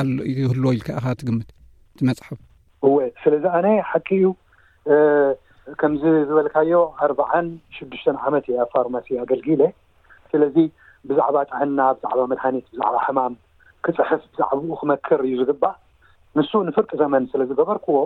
[0.00, 1.48] ኣይህልዎ ኢልካአኻ ትግምት
[2.10, 2.38] መፅሓፍ
[2.88, 4.26] እወ ስለዚ ኣነ ሓቂ እዩ
[5.80, 6.72] ከምዚ ዝበልካዮ
[7.06, 9.62] ኣርባዓን ሽዱሽተ ዓመት እዩ ኣብ ፋርማሲ ኣገልጊኢለ
[10.32, 10.56] ስለዚ
[11.08, 13.34] ብዛዕባ ጥሕና ብዛዕባ መድሃኒት ብዛዕባ ሕማም
[13.86, 15.76] ክፅሕፍ ብዛዕባኡ ክመክር እዩ ዝግባእ
[16.38, 17.98] ንሱ ንፍርቂ ዘመን ስለዝገበርክዎ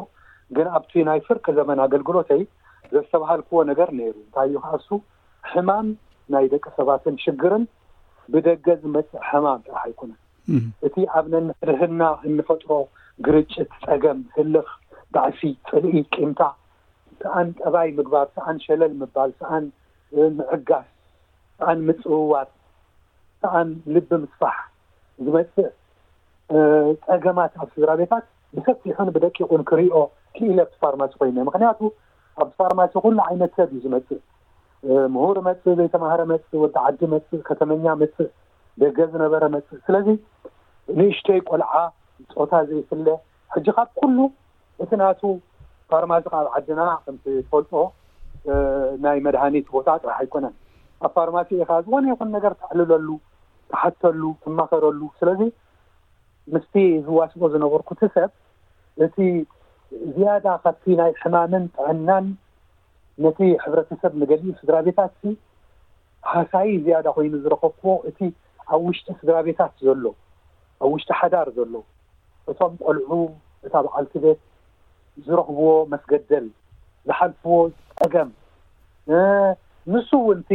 [0.57, 2.43] ግን ኣብቲ ናይ ፍርቂ ዘመን ኣገልግሎተይ
[2.95, 4.89] ዘስተባሃልክዎ ነገር ነይሩ እንታይ እዩ ከዓእሱ
[5.53, 5.87] ሕማም
[6.35, 7.65] ናይ ደቂ ሰባትን ሽግርን
[8.35, 10.21] ብደገ ዝመፅእ ሕማም ጥራሕ ይኩነን
[10.87, 12.71] እቲ ኣብ ነርህና እንፈጥሮ
[13.27, 14.69] ግርጭት ፀገም ህልኽ
[15.15, 16.41] ባዕሲ ፅልኢ ቂምታ
[17.23, 19.65] ሰኣን ጠባይ ምግባር ሰኣን ሸለል ምባል ሰኣን
[20.39, 20.87] ምዕጋስ
[21.61, 22.51] ከኣን ምፅውዋት
[23.43, 24.57] ካኣን ልቢ ምስፋሕ
[25.27, 25.69] ዝመፅእ
[27.07, 28.25] ፀገማት ኣብ ስድራ ቤታት
[28.57, 29.97] ብሰፊሑን ብደቂቁን ክሪኦ
[30.37, 31.81] ክኢል ብቲ ፋርማሲ ኮይ ምክንያቱ
[32.45, 34.21] ኣብ ፋርማሲ ኩሉ ዓይነት ሰብ እዩ ዝመፅእ
[35.15, 38.29] ምሁር መፅእ ዘይተማሃረ መፅእ ወ ዓዲ መፅእ ከተመኛ መፅእ
[38.83, 40.07] ደገ ዝነበረ መፅእ ስለዚ
[40.99, 41.73] ንእሽተይ ቆልዓ
[42.35, 43.09] ፆታ ዘይፍለ
[43.55, 44.19] ሕጂ ካብ ኩሉ
[44.85, 45.23] እቲ ናቱ
[45.93, 47.73] ፋርማሲ ካብ ዓድና ከምትፈልጦ
[49.05, 50.55] ናይ መድሃኒት ቦታ ጥራሕ ኣይኮነን
[51.05, 53.09] ኣብ ፋርማሲ ኢኸ ዝኾነ ይኹን ነገር ትዕልለሉ
[53.71, 55.41] ተሓተሉ ትመኸረሉ ስለዚ
[56.55, 56.75] ምስቲ
[57.07, 58.31] ዝዋስሞ ዝነበርኩ እቲ ሰብ
[59.05, 59.17] እቲ
[60.17, 62.27] ዝያዳ ካብቲ ናይ ሕማምን ጥዕናን
[63.25, 65.17] ነቲ ሕብረተሰብ ንገሊኡ ስድራ ቤታት
[66.33, 68.19] ሓሳይ ዝያዳ ኮይኑ ዝረከብኩዎ እቲ
[68.73, 70.05] ኣብ ውሽጢ ስድራ ቤታት ዘሎ
[70.83, 71.75] ኣብ ውሽጢ ሓዳር ዘሎ
[72.53, 73.11] እቶም ቆልዑ
[73.67, 74.41] እታ ብ ዓልቲ ቤት
[75.27, 76.47] ዝረኽብዎ መስገደል
[77.09, 77.55] ዝሓልፍዎ
[78.01, 78.31] ፀገም
[79.95, 80.53] ንሱእውን እቲ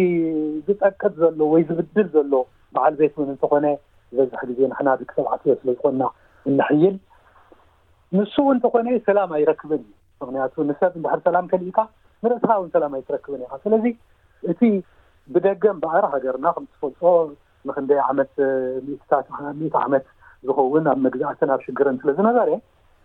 [0.68, 2.34] ዝጠቅጥ ዘሎ ወይ ዝብድል ዘሎ
[2.76, 3.66] በዓል ቤትውን እንተኾነ
[4.16, 6.02] ዝበዛሕ ግዜ ንሕና ብክሰብ ዓፍዮ ስለዝኮና
[6.52, 6.96] እንሕይል
[8.18, 11.80] ንሱእውን ንተኮነ ሰላም ኣይረክብን እዩ ምክንያቱ ንሰብ ባሕሪ ሰላም ከሊእካ
[12.24, 13.86] ንርእስኻ እውን ሰላም ኣይትረክብን ኢካ ስለዚ
[14.52, 14.62] እቲ
[15.34, 17.02] ብደገም ባዕሪ ሃገርና ከምትፈልፆ
[17.70, 18.34] ንክንደይ ዓመት
[18.88, 19.26] ምእትታት
[19.60, 20.06] ምኢት ዓመት
[20.48, 22.50] ዝኸውን ኣብ መግዛእትን ኣብ ሽግርን ስለዝነበረ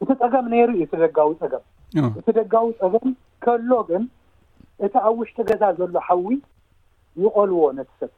[0.03, 1.65] እቲ ፀገም ነይሩ ዩ እቲ ደጋዊ ፀገም
[2.21, 3.07] እቲ ደጋዊ ፀገም
[3.47, 4.03] ከሎግን
[4.85, 6.27] እቲ ኣብ ውሽጢ ገዛ ዘሎ ሓዊ
[7.25, 8.11] ይቆልዎ ነቲ ሰብ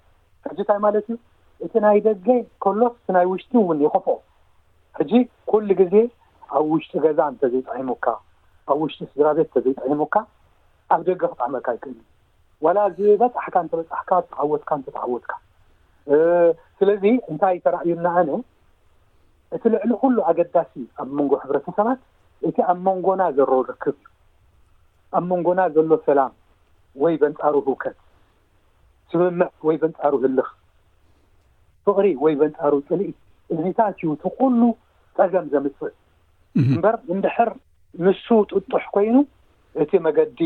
[0.46, 1.16] ሕጂ እንታይ ማለት እዩ
[1.64, 2.26] እቲ ናይ ደገ
[2.64, 4.06] ከሎ ስናይ ውሽጢ እውን ይኸፍ
[4.98, 5.12] ሕጂ
[5.50, 5.94] ኩሉ ግዜ
[6.56, 8.06] ኣብ ውሽጢ ገዛ እተዘይጠቂሙካ
[8.70, 10.14] ኣብ ውሽጢ ስድራ ቤት እተዘይጠቂሙካ
[10.94, 11.96] ኣብ ደገ ክጣዕመልካ ይክእል
[12.66, 15.32] ዋላ ዝበፃሕካ እተበፃሕካ ተቃወትካ እተተቃወትካ
[16.78, 18.30] ስለዚ እንታይ ተራእዩናኣነ
[19.56, 22.00] እቲ ልዕሊ ኩሉ ኣገዳሲ ኣብ መንጎ ሕብረተሰባት
[22.48, 24.11] እቲ ኣብ መንጎና ዘረ ርክብ እዩ
[25.18, 26.32] ኣብ መንጎና ዘሎ ሰላም
[27.03, 27.96] ወይ በንጻሩ ህውከት
[29.11, 30.49] ስምምዕ ወይ በንጻሩ ህልኽ
[31.86, 33.11] ፍቕሪ ወይ በንጻሩ ፅልኢ
[33.55, 34.61] እዚታትዩ ቲ ኩሉ
[35.18, 35.94] ፀገም ዘምፅእ
[36.62, 37.51] እምበር እንድሕር
[38.07, 39.16] ንሱ ጥጡሕ ኮይኑ
[39.82, 40.40] እቲ መገዲ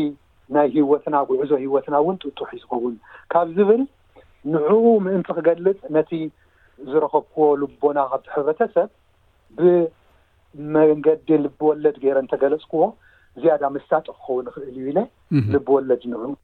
[0.55, 2.95] ናይ ሂወትና ጉዕዞ ሂይወትና እውን ጥጡሕ ዝኸውን
[3.33, 3.81] ካብ ዝብል
[4.53, 4.73] ንዕኡ
[5.05, 6.11] ምእንቲ ክገልጽ ነቲ
[6.91, 8.89] ዝረከብክዎ ልቦና ካብቲ ሕብረተሰብ
[9.57, 12.81] ብመንገዲ ልብወለድ ገይረ እንተገለጽክዎ
[13.41, 15.01] ዝያዳ መሳጢ ክኸው ንክእል እዩ ኢ ለ
[15.53, 16.35] ልብወለድ ን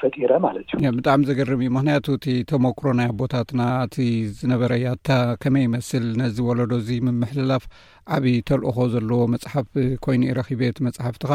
[0.00, 3.96] ፈጢረ ማለት እዩብጣዕሚ ዘገርም እዩ ምክንያቱ እቲ ተመክሮ ናይ ቦታትና እቲ
[4.38, 5.08] ዝነበረ ያታ
[5.42, 7.64] ከመይ ይመስል ነዚ ወለዶ እዚ ምምሕልላፍ
[8.16, 9.66] ዓብዪ ተልእኾ ዘለዎ መፅሓፍ
[10.04, 11.32] ኮይኑኡ ረኪቤት መፅሓፍትኻ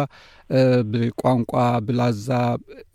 [0.94, 1.54] ብቋንቋ
[1.90, 2.30] ብላዛ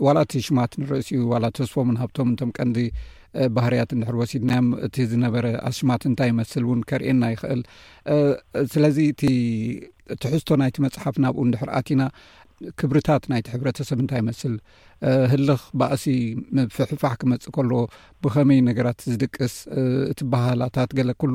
[0.07, 2.79] ዋላ እቲ ሽማት ንርእሲ እዩ ዋላ ተስፎምን ሃብቶምንቶም ቀንዲ
[3.59, 7.63] ባህርያት እንድሕር ወሲድናዮም እቲ ዝነበረ ኣሽማት እንታይ ይመስል እውን ከርእየና ይኽእል
[8.75, 12.03] ስለዚ እቲትሕዝቶ ናይቲ መፅሓፍ ናብኡ እንድሕር ኣትና
[12.81, 14.55] ክብርታት ናይቲ ሕብረተሰብ እንታይ መስል
[15.33, 16.05] ህልኽ ባእሲ
[16.77, 17.73] ፍሕፋሕ ክመፅእ ከሎ
[18.25, 19.55] ብኸመይ ነገራት ዝድቅስ
[20.13, 21.35] እቲ ባህላታት ገለ ኩሉ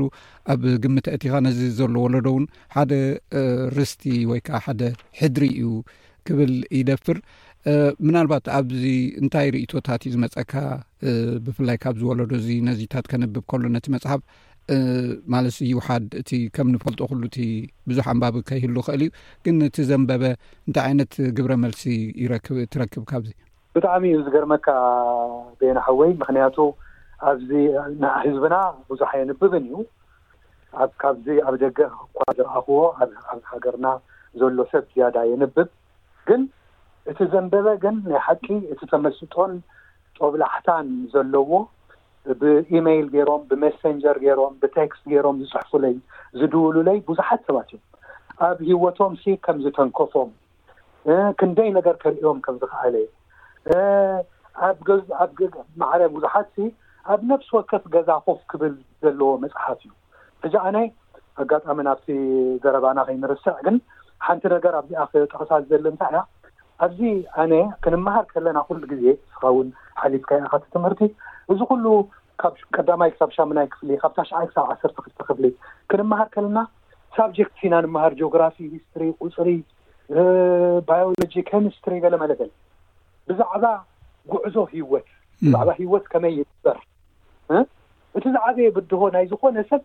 [0.53, 2.45] ኣብ ግምተእቲኻ ነዚ ዘሎ ወለዶ እውን
[2.75, 2.91] ሓደ
[3.77, 4.81] ርስቲ ወይ ከዓ ሓደ
[5.21, 5.71] ሕድሪ እዩ
[6.27, 7.17] ክብል ይደፍር
[8.05, 8.83] ምናልባት ኣብዚ
[9.21, 10.53] እንታይ ርእቶታት እዩ ዝመፀካ
[11.45, 14.21] ብፍላይ ካብ ዝወለዶ እዚ ነዚታት ከነብብ ከሎ ነቲ መፅሓፍ
[15.33, 17.37] ማለ ይውሓድ እቲ ከም ንፈልጦ ኩሉ እቲ
[17.89, 19.09] ብዙሕ ኣንባቢ ከይህሉ ይኽእል እዩ
[19.45, 20.23] ግን እቲ ዘንበበ
[20.67, 21.83] እንታይ ዓይነት ግብረ መልሲ
[22.23, 23.31] ይክብትረክብ ካብዚ
[23.75, 24.67] ብጣዕሚ ኡ እዚገርመካ
[25.59, 26.57] ቤና ሓወይ ምክንያቱ
[27.31, 27.49] ኣብዚ
[28.23, 28.55] ህዝብና
[28.89, 29.75] ብዙሓ የንብብን እዩ
[31.03, 32.77] ካብዚ ኣብ ደገ እኳ ዝረኣኽቦ
[33.31, 33.87] ኣብ ሃገርና
[34.41, 35.69] ዘሎ ሰብ ዝያዳ የንብብ
[36.29, 36.41] ግን
[37.11, 39.53] እቲ ዘንበበ ግን ናይ ሓቂ እቲ ተመስጦን
[40.17, 41.49] ጦብላሕታን ዘለዎ
[42.41, 45.95] ብኢሜይል ገይሮም ብመሰንጀር ገይሮም ብቴክስ ገይሮም ዝፅሕፉለይ
[46.39, 47.83] ዝድውሉለይ ብዙሓት ሰባት እዮም
[48.47, 50.29] ኣብ ሂወቶም ሲ ከም ዝተንከፎም
[51.39, 52.95] ክንደይ ነገር ከሪዮም ከምዝካለ
[55.81, 56.53] ማዕረ ብዙሓት
[57.13, 59.91] ኣብ ነፍሲ ወከፍ ገዛ ኮፍ ክብል ዘለዎ መፅሓፍ እዩ
[60.43, 60.77] ሕዚ ኣነ
[61.43, 62.07] ኣጋጣሚ ናብቲ
[62.63, 63.77] ዘረባና ኸይንርስዕ ግን
[64.25, 66.19] ሓንቲ ነገር ኣብዚኣ ጠቅሳ ዘለ ንታ እያ
[66.83, 67.01] ኣብዚ
[67.41, 67.53] ኣነ
[67.83, 69.67] ክንምሃር ከለና ኩሉ ግዜ ንስኻውን
[70.01, 71.01] ሓሊፍካ ይኣካት ትምህርቲ
[71.53, 71.85] እዚ ኩሉ
[72.75, 75.45] ቀዳማይ ክሳብ ሻሙናይ ክፍሊ ካብታሸዓይ ክሳብ ዓሰርተ ክልተ ክፍሊ
[75.91, 76.59] ክንምሃር ከለና
[77.17, 79.49] ሳብጀክት ኢና ንምሃር ጂኦግራፊ ሂስትሪ ቁፅሪ
[80.87, 82.51] ባዮሎጂ ኬሚስትሪ በለ መለተን
[83.29, 83.65] ብዛዕባ
[84.33, 85.07] ጉዕዞ ሂወት
[85.43, 86.79] ብዛዕባ ህወት ከመይ ይበር
[88.17, 89.83] እቲ ዝዕበየ ብድሆ ናይ ዝኮነ ሰብ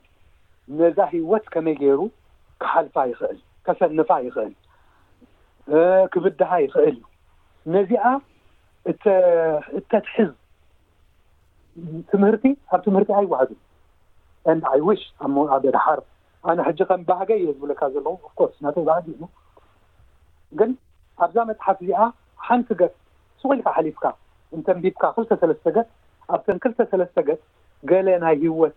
[0.80, 2.00] ነዛ ሂወት ከመይ ገይሩ
[2.62, 4.52] ከሃልፋ ይኽእል ከሰንፋ ይኽእል
[6.12, 7.04] ክብድሃ ይኽእል እዩ
[7.74, 8.04] ነዚኣ
[9.78, 10.30] እተትሕዝ
[12.10, 12.44] ትምህርቲ
[12.74, 13.50] ኣብ ትምህርቲ ኣ ይዋህዱ
[14.50, 16.00] እንድ ኣይ ዊሽ ኣብሞኣበድሓር
[16.50, 19.22] ኣነ ሕጂ ከም ባህገ እየ ዝብለካ ዘለዉ ኣኮርስ እናተ ባህጊ እዩ
[20.58, 20.70] ግን
[21.26, 22.00] ኣብዛ መፅሓፍ እዚኣ
[22.48, 22.94] ሓንቲ ገጥ
[23.40, 24.04] ስቁኢልካ ሓሊፍካ
[24.56, 25.88] እንተንቢብካ ክልተ ሰለስተ ገጥ
[26.34, 27.40] ኣብተን ክልተ ሰለስተ ገፅ
[27.92, 28.76] ገለ ናይ ህወት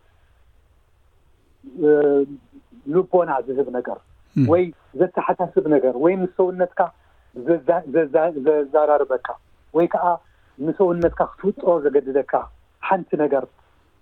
[2.93, 3.97] ልቦና ዝህብ ነገር
[4.51, 4.63] ወይ
[4.99, 6.81] ዘተሓሳስብ ነገር ወይ ምስ ሰውነትካ
[8.45, 9.27] ዘዘራርበካ
[9.77, 10.03] ወይ ከዓ
[10.65, 12.33] ንሰውነትካ ክትውጦ ዘገድደካ
[12.87, 13.43] ሓንቲ ነገር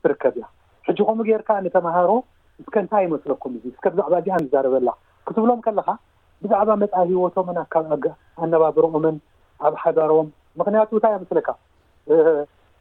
[0.03, 0.45] ትርከብ እያ
[0.87, 2.09] ሕጂ ከምኡ ገይርካ ነተምሃሮ
[2.61, 4.89] እስከ እንታይ ይመስለኩም እዙ እስከብዛዕባ እዚ ንዛርበላ
[5.27, 5.89] ክትብሎም ከለካ
[6.43, 8.03] ብዛዕባ መፃ ሂወቶምና ካብ
[8.45, 9.15] ኣነባብሮኦምን
[9.67, 10.27] ኣብ ሓዳሮም
[10.59, 11.49] ምክንያቱ እንታይ ኣምስለካ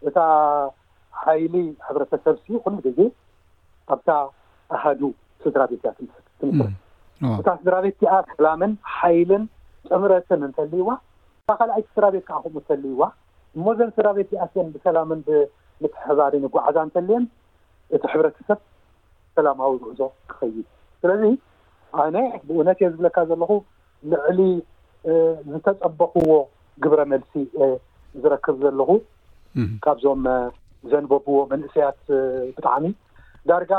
[0.08, 0.18] እታ
[1.24, 1.54] ሃይሊ
[1.86, 3.00] ሕብረተሰብ ኹነ ጊዜ
[3.94, 4.10] ኣብታ
[4.76, 5.00] ኣሃዱ
[5.44, 6.70] ስድራ ቤትያ ትምስልትምር
[7.38, 9.44] እታ ስድራቤት ኣ ሰላምን ሓይልን
[9.90, 10.90] ጥምረትን እንተልይዋ
[11.44, 13.02] እካ ካልኣይቲ ስድራቤት ካዓኩምኡ እተልይዋ
[13.58, 17.24] እሞዘን ስድራቤት ኣስን ብሰላምን ብምትሕባሪን ጓዓዛ እንተልየን
[17.96, 18.58] እቲ ሕብረተሰብ
[19.38, 20.00] ሰላማዊ ውእዞ
[20.30, 20.66] ክኸይድ
[21.02, 21.22] ስለዚ
[22.02, 22.16] ኣነ
[22.46, 23.50] ብእኡነት ዮ ዝብለካ ዘለኹ
[24.12, 24.40] ልዕሊ
[25.50, 26.30] ዝተፀበክዎ
[26.84, 27.34] ግብረ መልሲ
[28.22, 28.90] ዝረክብ ዘለኹ
[29.84, 30.22] ካብዞም
[30.90, 32.00] ዘንበብዎ መንእሰያት
[32.56, 32.86] ብጣዕሚ
[33.50, 33.72] ዳርጋ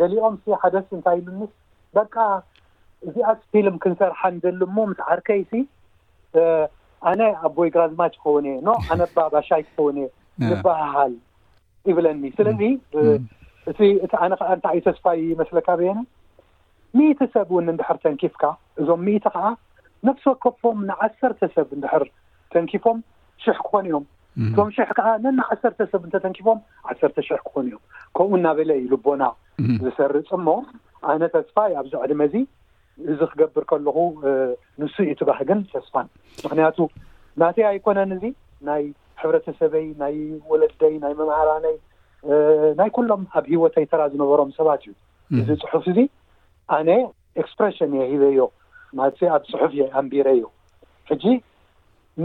[0.00, 1.52] ገሊኦም ሓደስ እንታይ ኢሉንስ
[1.98, 2.14] በቃ
[3.08, 5.50] እዚኣ ፊልም ክንሰርሓን ዘሉ ሞ ምስ ዓርከይሲ
[7.10, 10.08] ኣነ ኣቦይ ግራዝማ ክኸውን እየ ኖ ሓነባ ባሻይ ክኸውንእ
[10.50, 11.14] ዝባሃል
[11.90, 12.60] ይብለኒ ስለዚ
[12.98, 13.02] እ
[13.70, 13.78] እቲ
[14.24, 16.00] ኣነ ከዓ እንታይ ዩ ተስፋይ ይመስለካ በየኒ
[16.98, 18.42] ሚእት ሰብ እውን እንድሕር ተንኪፍካ
[18.80, 19.46] እዞም ሚእቲ ከዓ
[20.08, 22.04] ነፍሲ ወከፎም ንዓሰርተ ሰብ እንድሕር
[22.52, 22.98] ተንኪፎም
[23.44, 24.04] ሽሕ ክኾኑ እዮም
[24.56, 26.58] ቶም ሽሕ ከዓ ነና ዓሰርተ ሰብ እንተተንኪፎም
[26.92, 27.82] ዓሰርተ ሽሕ ክኾኑ እዮም
[28.16, 29.22] ከምኡ እናበለዩ ልቦና
[29.84, 30.48] ዝሰርፅሞ
[31.12, 32.36] ኣነ ተስፋይ ኣብዛዕድመ እዚ
[33.12, 33.98] እዚ ክገብር ከለኩ
[34.80, 36.06] ንሱ እዩ ት ባህግን ተስፋን
[36.44, 36.78] ምክንያቱ
[37.40, 38.24] ናተይ ኣይኮነን እዚ
[38.68, 38.82] ናይ
[39.20, 40.14] ሕብረተሰበይ ናይ
[40.50, 41.76] ወለደይ ናይ መማህራነይ
[42.80, 44.92] ናይ ኩሎም ኣብ ሂወተይ ተራ ዝነበሮም ሰባት እዩ
[45.42, 45.98] እዚ ፅሑፍ እዚ
[46.76, 46.88] ኣነ
[47.42, 48.38] ኤክስፕሬሽን እየ ሂበዮ
[49.00, 50.46] ማለት ኣብ ፅሑፍ እየ ኣንቢረ ዮ
[51.10, 51.24] ሕጂ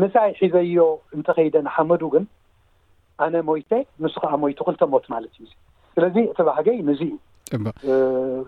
[0.01, 0.81] ምሳይ ሒዘዮ
[1.15, 2.25] እንተከይደ ንሓመዱ ግን
[3.23, 3.71] ኣነ ሞይተ
[4.03, 5.51] ንሱ ከዓ ሞይቱ ክልተሞት ማለት እዩ እ
[5.95, 7.13] ስለዚ እቲባህገይ ንዙ እዩ
[7.51, 7.69] ፃሕ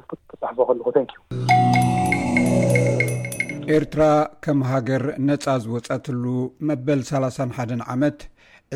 [0.09, 4.01] ከለ ንኪዩኤርትራ
[4.43, 6.23] ከም ሃገር ነጻ ዝወጻትሉ
[6.67, 8.19] መበል 31 ዓመት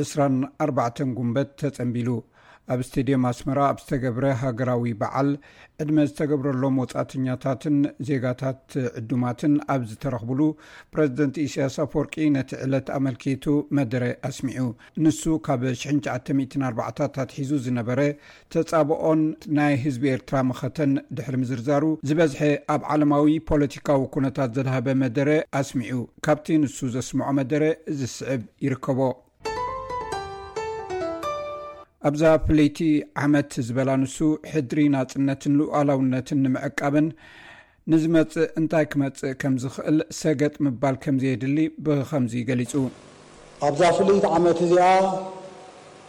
[0.01, 0.19] 2ስራ
[0.65, 2.07] 4ባዕን ጉንበት ተጸንቢሉ
[2.74, 5.30] ኣብ እስተድዮም ኣስመራ ኣብ ዝተገብረ ሃገራዊ በዓል
[5.82, 7.76] ዕድመ ዝተገብረሎም ወፃእተኛታትን
[8.07, 8.63] ዜጋታት
[8.99, 10.39] ዕዱማትን ኣብ ዝተረኽብሉ
[10.93, 13.45] ፕረዚደንት እስያስ ፈወርቂ ነቲ ዕለት ኣመልኪይቱ
[13.78, 14.65] መደረ ኣስሚዑ
[15.03, 15.61] ንሱ ካብ
[16.39, 18.01] 194 ኣትሒዙ ዝነበረ
[18.55, 19.22] ተፃብኦን
[19.59, 22.41] ናይ ህዝቢ ኤርትራ መኸተን ድሕሪ ምዝርዛሩ ዝበዝሐ
[22.76, 25.30] ኣብ ዓለማዊ ፖለቲካዊ ኩነታት ዘድሃበ መደረ
[25.61, 27.63] ኣስሚዑ ካብቲ ንሱ ዘስምዖ መደረ
[27.93, 28.99] እዚ ስዕብ ይርከቦ
[32.08, 32.80] ኣብዛ ፍለይቲ
[33.24, 34.18] ዓመት ዝበላ ንሱ
[34.51, 37.08] ሕድሪ ናብ ፅነትን ልኣላውነትን ንምዕቃብን
[37.91, 42.74] ንዝመፅእ እንታይ ክመፅእ ከም ዝኽእል ሰገጥ ምባል ከምዘየድሊ ብከምዙ ገሊፁ
[43.70, 44.86] ኣብዛ ፍለይቲ ዓመት እዚኣ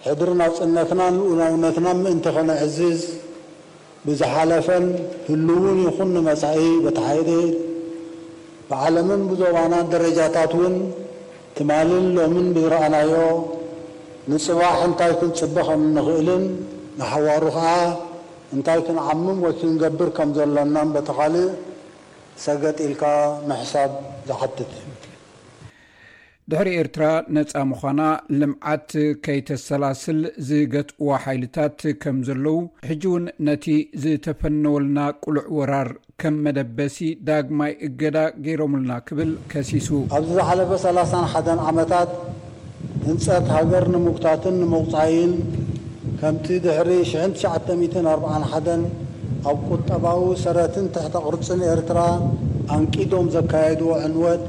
[0.07, 3.01] ሕድሪ ናፅነትናን ልኡላውነትናን ምእንቲኸነ ዕዝዝ
[4.07, 4.87] ብዝሓለፈን
[5.31, 7.31] ህሉእውን ይኹን ንመፃኢ ብቲሓይድት
[8.73, 10.75] ብዓለምን ብዞባና ደረጃታት እውን
[11.59, 13.13] ትማልን ሎምን ብዝረኣናዮ
[14.31, 16.43] ንፅባሕ እንታይ ክንፅበኸን እንኽእልን
[17.01, 17.69] ንሓዋሩ ከዓ
[18.55, 21.47] እንታይ ክንዓምም ወይ ክንገብር ከም ዘለና በተካልእ
[22.45, 23.05] ሰገጢኢልካ
[23.51, 23.91] መሕሳብ
[24.29, 24.59] ዝሓድጥ
[26.51, 27.05] ድሕሪ ኤርትራ
[27.37, 28.01] ነፃ ምዃና
[28.41, 28.91] ልምዓት
[29.25, 32.57] ከይተሰላስል ዝገጥእዎ ሓይልታት ከም ዘለዉ
[32.89, 33.67] ሕጂእውን ነቲ
[34.03, 35.91] ዝተፈነወልና ቁልዕ ወራር
[36.23, 36.99] ከም መደበሲ
[37.31, 38.17] ዳግማይ እገዳ
[38.49, 42.11] ገይሮምልና ክብል ከሲሱ ኣብዚ ዝሓለፈ 3ላሳን ሓደን ዓመታት
[43.07, 45.33] ህንፀት ሃገር ንምጉታትን ንምቑፃይን
[46.21, 48.81] ከምቲ ድሕሪ ሽንትሸዓተ ት4ርዓንሓን
[49.51, 51.99] ኣብ ቁጠባዊ ሰረትን ተሕተ ቕርፅን ኤርትራ
[52.77, 54.43] ኣንቂዶም ዘካየድዎ ዕንወት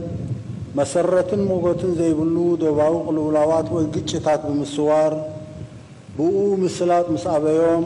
[0.80, 5.12] መሰረትን ሞጎትን ዘይብሉ ደባዊ ቅልውላዋት ወይ ግጭታት ብምስዋር
[6.18, 7.86] ብኡ ምስላት ምስ ኣበዮም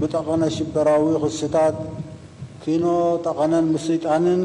[0.00, 1.76] ብጠቐነ ሽበራዊ ክስታት
[2.64, 2.84] ኪኖ
[3.26, 4.42] ጠቐነን ሙስጣንን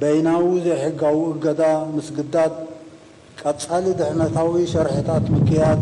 [0.00, 1.62] በይናዊ ዘይሕጋዊ እገዳ
[1.94, 2.54] ምስግዳት
[3.46, 5.80] ቀፃሊ ድሕነታዊ ሸርሕታት ምክያድ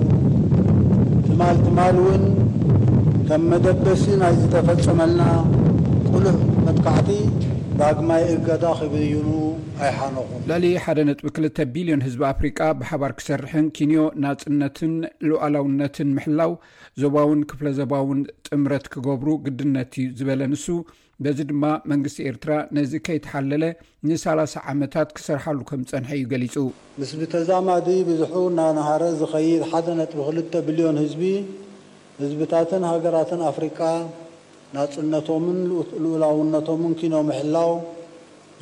[1.26, 2.24] ትማል ትማል እውን
[3.28, 5.22] ከም መደበሲ ናይ ዝተፈፀመልና
[6.12, 6.36] ቁሉዕ
[6.66, 7.08] መብካዕቲ
[7.78, 9.28] ባግማይ እገዳ ክበይኑ
[9.86, 14.94] ኣይሓነኹም ንዕሊ ሓደ ነጥቢ ክልተ ቢልዮን ህዝቢ ኣፍሪቃ ብሓባር ክሰርሕን ኪንዮ ናፅነትን
[15.30, 16.52] ሉኣላውነትን ምሕላው
[17.04, 20.66] ዞባውን ክፍለ ዞባውን ጥምረት ክገብሩ ግድነት እዩ ዝበለ ንሱ
[21.24, 23.62] በዚ ድማ መንግስቲ ኤርትራ ነዚ ከይተሓለለ
[24.06, 26.54] ን3ላ0 ዓመታት ክሰርሓሉ ከም ፀንሐ እዩ ገሊፁ
[27.02, 31.22] ምስ ብተዛማዲ ብዙሑ እናናሃረ ዝኸይድ ሓደ ነጥቢ ክልተ ብልዮን ህዝቢ
[32.22, 33.78] ህዝብታትን ሃገራትን ኣፍሪቃ
[34.74, 35.58] ናፅነቶምን
[36.04, 37.72] ልኡላውነቶምን ኪኖ ምሕላው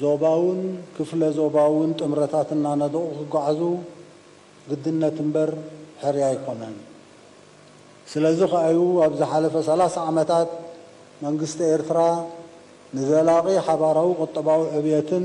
[0.04, 0.60] ዞባ እውን
[0.98, 3.60] ክፍለ ዞባእውን ጥምረታት እናነደቑ ክጓዓዙ
[4.70, 5.50] ግድነት እምበር
[6.04, 6.76] ሕርያ ኣይኮነን
[8.14, 8.78] ስለዚ ከዩ
[9.08, 10.50] ኣብ ዝሓለፈ 3ላ0 ዓመታት
[11.26, 11.98] መንግስቲ ኤርትራ
[12.96, 15.24] ንዘላቒ ሓባራዊ ቁጠባዊ ዕብየትን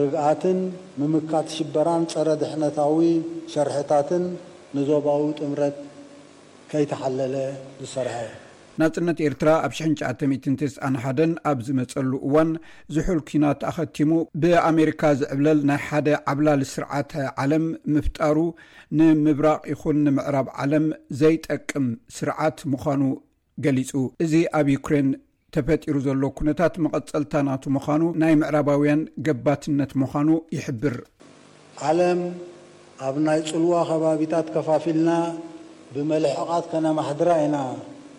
[0.00, 0.58] ርግኣትን
[1.00, 2.96] ምምካት ሽበራን ፀረ ድሕነታዊ
[3.52, 4.24] ሸርሕታትን
[4.76, 5.76] ንዞባዊ ጥምረት
[6.72, 7.34] ከይተሓለለ
[7.82, 8.16] ዝስርሐ
[8.82, 12.50] ናፅነት ኤርትራ ኣብ 991 ኣብ ዝመፀሉ እዋን
[12.96, 14.10] ዝሑል ኩናት ኣኸቲሙ
[14.44, 17.12] ብኣሜሪካ ዝዕብለል ናይ ሓደ ዓብላሊ ስርዓት
[17.42, 17.66] ዓለም
[17.96, 18.38] ምፍጣሩ
[18.98, 20.86] ንምብራቕ ይኹን ንምዕራብ ዓለም
[21.22, 21.86] ዘይጠቅም
[22.20, 23.02] ስርዓት ምዃኑ
[23.66, 23.92] ገሊፁ
[24.24, 25.08] እዚ ኣብ ዩክሬን
[25.54, 30.94] ተፈጢሩ ዘሎ ኩነታት መቐፀልታ ናቱ ምዃኑ ናይ ምዕራባውያን ገባትነት ምዃኑ ይሕብር
[31.88, 32.20] ዓለም
[33.08, 35.10] ኣብ ናይ ፅልዋ ኸባቢታት ከፋፊልና
[35.94, 37.56] ብመልሕቓት ከነማሕድራ ኢና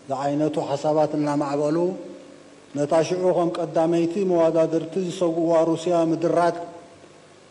[0.09, 1.77] ዝዓይነቱ ሓሳባት እናማዕበሉ
[2.79, 6.57] ነታ ሽዑ ከም ቀዳመይቲ መወዳድርቲ ዝሰጉእዋ ሩስያ ምድራት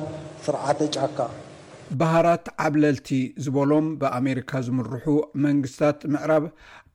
[0.46, 1.16] ስርዓተ ጫካ
[2.00, 3.08] ባህራት ዓብለልቲ
[3.46, 5.04] ዝበሎም ብኣሜሪካ ዝምርሑ
[5.46, 6.44] መንግስታት ምዕራብ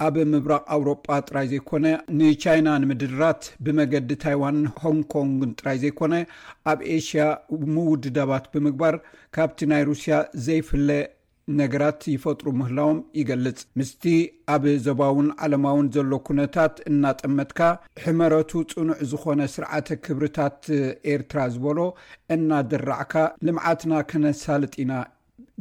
[0.06, 1.86] ኣብ ምብራቅ ኣውሮጳ ጥራይ ዘይኮነ
[2.18, 6.14] ንቻይና ንምድራት ብመገዲ ታይዋን ሆንኮንግን ጥራይ ዘይኮነ
[6.72, 7.24] ኣብ ኤሽያ
[7.76, 8.95] ምውድዳባት ብምግባር
[9.38, 10.88] ካብቲ ናይ ሩስያ ዘይፍለ
[11.60, 14.04] ነገራት ይፈጥሩ ምህላዎም ይገልፅ ምስቲ
[14.56, 17.60] ኣብ ዞባውን ዓለማውን ዘሎ ኩነታት እናጠመጥካ
[18.04, 20.60] ሕመረቱ ፅኑዕ ዝኾነ ስርዓተ ክብርታት
[21.14, 21.80] ኤርትራ ዝበሎ
[22.36, 23.14] እናድራዕካ
[23.47, 24.93] ልምዓትና ከነሳልጥ ኢና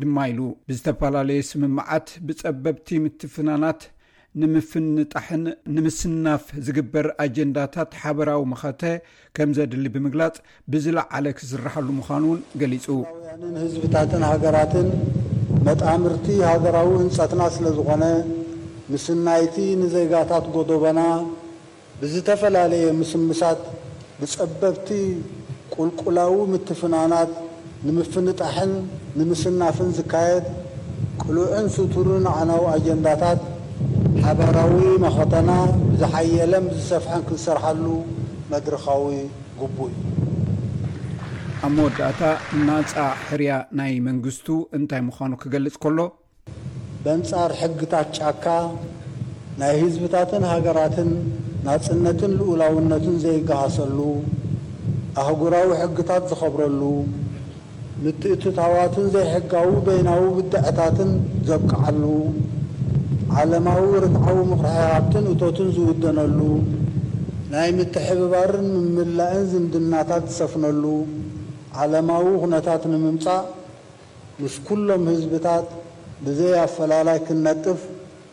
[0.02, 3.80] ድማ ኢሉ ብዝተፈላለዩ ስምምዓት ብፀበብቲምትፍናናት
[4.40, 5.42] ንምፍንጣሕን
[5.74, 8.82] ንምስናፍ ዝግበር ኣጀንዳታት ሓበራዊ መኸተ
[9.36, 10.34] ከም ዘድሊ ብምግላፅ
[10.72, 14.86] ብዝለዓለ ክስራሐሉ ምዃኑእውን ገሊጹውያንን ህዝብታትን ሃገራትን
[15.68, 18.04] መጣምርቲ ሃገራዊ ህንፀትና ስለ ዝኾነ
[18.92, 21.00] ምስናይቲ ንዜጋታት ጎደበና
[22.02, 23.62] ብዝተፈላለየ ምስምሳት
[24.20, 24.88] ብጸበብቲ
[25.74, 27.32] ቁልቁላዊ ምትፍናናት
[27.88, 28.72] ንምፍንጣሕን
[29.18, 30.46] ንምስናፍን ዝካየድ
[31.22, 33.40] ቅልዑን ስቱርን ኣዓናዊ ኣጀንዳታት
[34.24, 34.72] ሓበራዊ
[35.02, 35.50] መኸተና
[35.90, 37.84] ብዝሓየለን ብዝሰፍሐን ክንሰርሐሉ
[38.52, 39.04] መድረኻዊ
[39.60, 39.92] ጉቡይ
[41.66, 42.20] ኣብ መወዳእታ
[42.68, 44.46] ናጻዕ ሕርያ ናይ መንግስቱ
[44.78, 45.98] እንታይ ምዃኑ ክገልጽ ከሎ
[47.04, 48.44] በንጻር ሕግታት ጫካ
[49.62, 51.10] ናይ ህዝብታትን ሃገራትን
[51.68, 53.98] ናጽነትን ልኡላውነትን ዘይገሃሰሉ
[55.22, 56.82] ኣሕጉራዊ ሕግታት ዝኸብረሉ
[58.02, 61.10] ምትእትታዋትን ዘይሕጋዊ በይናዊ ውድዐታትን
[61.48, 62.02] ዘብክዓሉ
[63.36, 66.38] ዓለማዊ ርግዓዊ ምኽርሐ ሃብትን እቶትን ዝውደነሉ
[67.52, 70.84] ናይ ምትሕብባርን ምምላእን ዝምድናታት ዝሰፍነሉ
[71.82, 73.42] ዓለማዊ ኩነታት ንምምፃእ
[74.40, 75.66] ምስ ኩሎም ህዝብታት
[76.24, 77.80] ብዘይ ኣፈላላይ ክንነጥፍ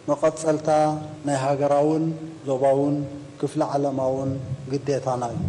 [0.10, 0.70] መቐፀልታ
[1.28, 2.06] ናይ ሃገራውን
[2.50, 2.96] ዞባእውን
[3.42, 4.32] ክፍሊ ዓለማውን
[4.72, 5.42] ግዴታና እዩ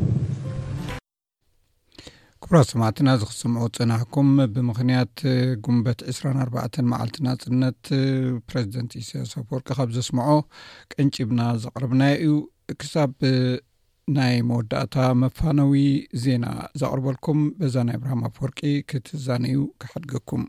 [2.49, 5.15] ኣቡራ ሰማዕትና ዝክስምዖ ፅናሕኩም ብምኽንያት
[5.65, 7.81] ጉንበት 2ስራ 4ርባዕን መዓልቲናፅነት
[8.49, 10.29] ፕረዚደንት እስያስ ኣፈወርቂ ካብ ዘስምዖ
[10.95, 12.35] ቀንጭብና ዘቕርብና እዩ
[12.83, 13.15] ክሳብ
[14.19, 15.75] ናይ መወዳእታ መፋነዊ
[16.27, 16.47] ዜና
[16.83, 18.61] ዘቅርበልኩም በዛ ናይ ብርሃም ኣፍወርቂ
[18.93, 20.45] ክትዛነዩ ክሓድገኩም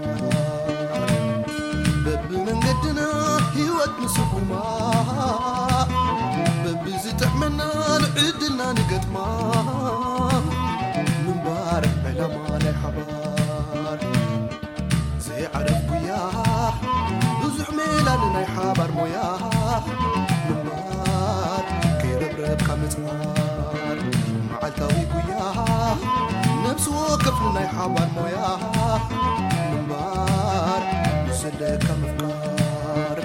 [2.05, 2.99] በብመንገድና
[3.55, 4.51] ሕወት ንስጉማ
[6.63, 7.59] በብዝትዕመና
[8.03, 9.15] ንዕድና ንገጥማ
[11.25, 13.99] ምንባር ይላማ ይ ሓባር
[15.27, 16.13] ዘይ ዓረብ ጎያ
[17.43, 19.23] ብዙሕ ሜላን ናይ ሓባር ሞያ
[20.49, 21.65] ምንባር
[22.01, 23.30] ከይደረብ ካምፅማ
[24.87, 25.57] ዊ ጉያሃ
[26.63, 28.61] ነብዝ ወከፍሉ ናይ ሓባን ሞያሃ
[29.71, 30.81] ምንባር
[31.29, 33.19] ንዘለካ ምር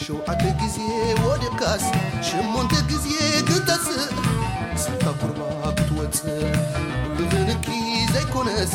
[0.00, 0.76] ሸውዓተ ጊዜ
[1.24, 1.84] ወዲካስ
[2.28, 3.06] ሽሞንተ ጊዜ
[3.48, 4.02] ግተጽእ
[4.82, 5.34] ስካ ጉር
[5.78, 6.30] ክትወፅብ
[7.50, 7.66] ብኪ
[8.14, 8.72] ዘይኮነስ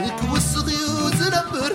[0.00, 0.86] ንትውስኽ እዩ
[1.18, 1.72] ዝነብር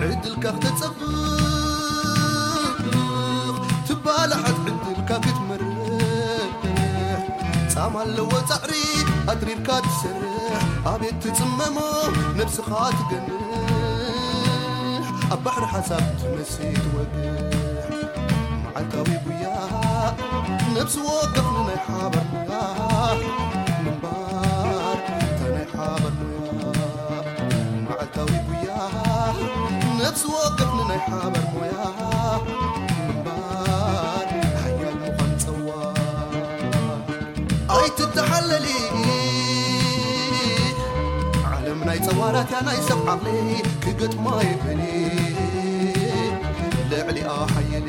[0.06, 0.80] ዕድልካ ክተጸ
[3.88, 5.62] ትባልሓት ዕድልካ ክትመር
[7.74, 8.72] ጻማ ኣለዎ ጸዕሪ
[9.32, 11.76] ኣትሪርካ ትሰርح ኣብት ትጽመሞ
[12.38, 13.40] نفስኻ ትገንሕ
[15.36, 17.24] ኣብ ባحሪ ሓሳብ ትመሲወግሕ
[18.80, 19.72] ዓታዊቡያሃ
[20.76, 22.14] نفس ዎقፍናይ ሓበ
[22.52, 23.20] ያሃ
[30.20, 31.76] ስወقፍንናይ ሓበር ሆያ
[33.06, 34.28] ንባር
[34.64, 35.00] ሃያ ዃን
[35.44, 35.68] ፀዋ
[37.76, 38.68] ኣይ ትትሓለሊ
[41.56, 43.16] ዓለምናይ ፀዋላትያናይሰብዓ
[43.86, 44.82] ክገጥማ ይኽሊ
[46.92, 47.88] ልዕሊ ኣ ሓየል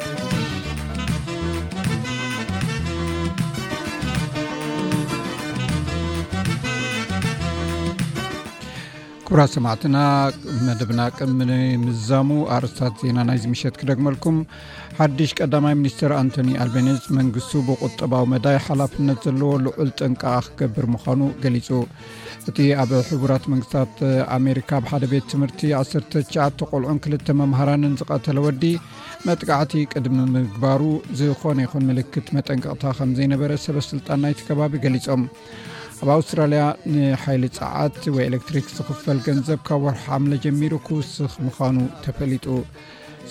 [9.31, 9.97] ሕቡራት ሰማዕትና
[10.67, 14.37] መደብና ቅድሚምዛሙ ኣርስታት ዜና ናይዚ መሸት ክደግመልኩም
[14.97, 21.69] ሓድሽ ቀዳማይ ሚኒስተር ኣንቶኒ ኣልቤነስ መንግስቱ ብቁጠባዊ መዳይ ሓላፍነት ዘለዎ ልዑል ጥንቃቃ ክገብር ምዃኑ ገሊፁ
[22.51, 23.95] እቲ ኣብ ሕቡራት መንግስታት
[24.37, 28.65] ኣሜሪካ ብሓደ ቤት ትምህርቲ 19 ቆልዑን 2ልተ መምሃራንን ዝቀተለ ወዲ
[29.29, 30.81] መጥቃዕቲ ቅድሚ ምግባሩ
[31.21, 35.23] ዝኮነ ይኹን ምልክት መጠንቅቕታ ከም ዘይነበረ ሰበስልጣን ናይቲ ከባቢ ገሊፆም
[36.03, 42.45] ኣብ ኣውስትራልያ ንሓይሊ ፀዓት ወ ኤሌክትሪክ ዝኽፈል ገንዘብ ካብ ወርሓ ምለ ጀሚሩ ክውስኽ ምዃኑ ተፈሊጡ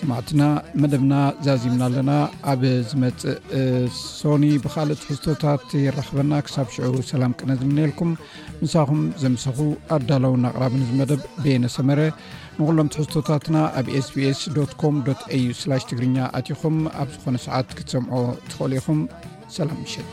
[0.01, 0.43] ሰማዕትና
[0.83, 1.15] መደብና
[1.47, 2.11] ዘዚምና ኣለና
[2.53, 2.61] ኣብ
[2.91, 3.25] ዝመፅእ
[4.21, 8.13] ሶኒ ብካልእ ትሕዝቶታት ይራክበና ክሳብ ሽዑ ሰላም ቅነ ዝምነልኩም
[8.65, 9.59] ንሳኹም ዘምሰኹ
[9.97, 12.01] ኣዳለው ኣቅራብ ንዝመደብ ቤነ ሰመረ
[12.59, 14.11] ንኩሎም ትሕዝቶታትና ኣብ ss
[14.59, 14.65] ዩ
[15.91, 19.03] ትግርኛ ኣትኹም ኣብ ዝኾነ ሰዓት ክትሰምዖ ትክእሉ ኢኹም
[19.59, 20.07] ሰላም ሸ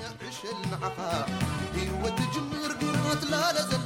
[3.14, 3.77] لل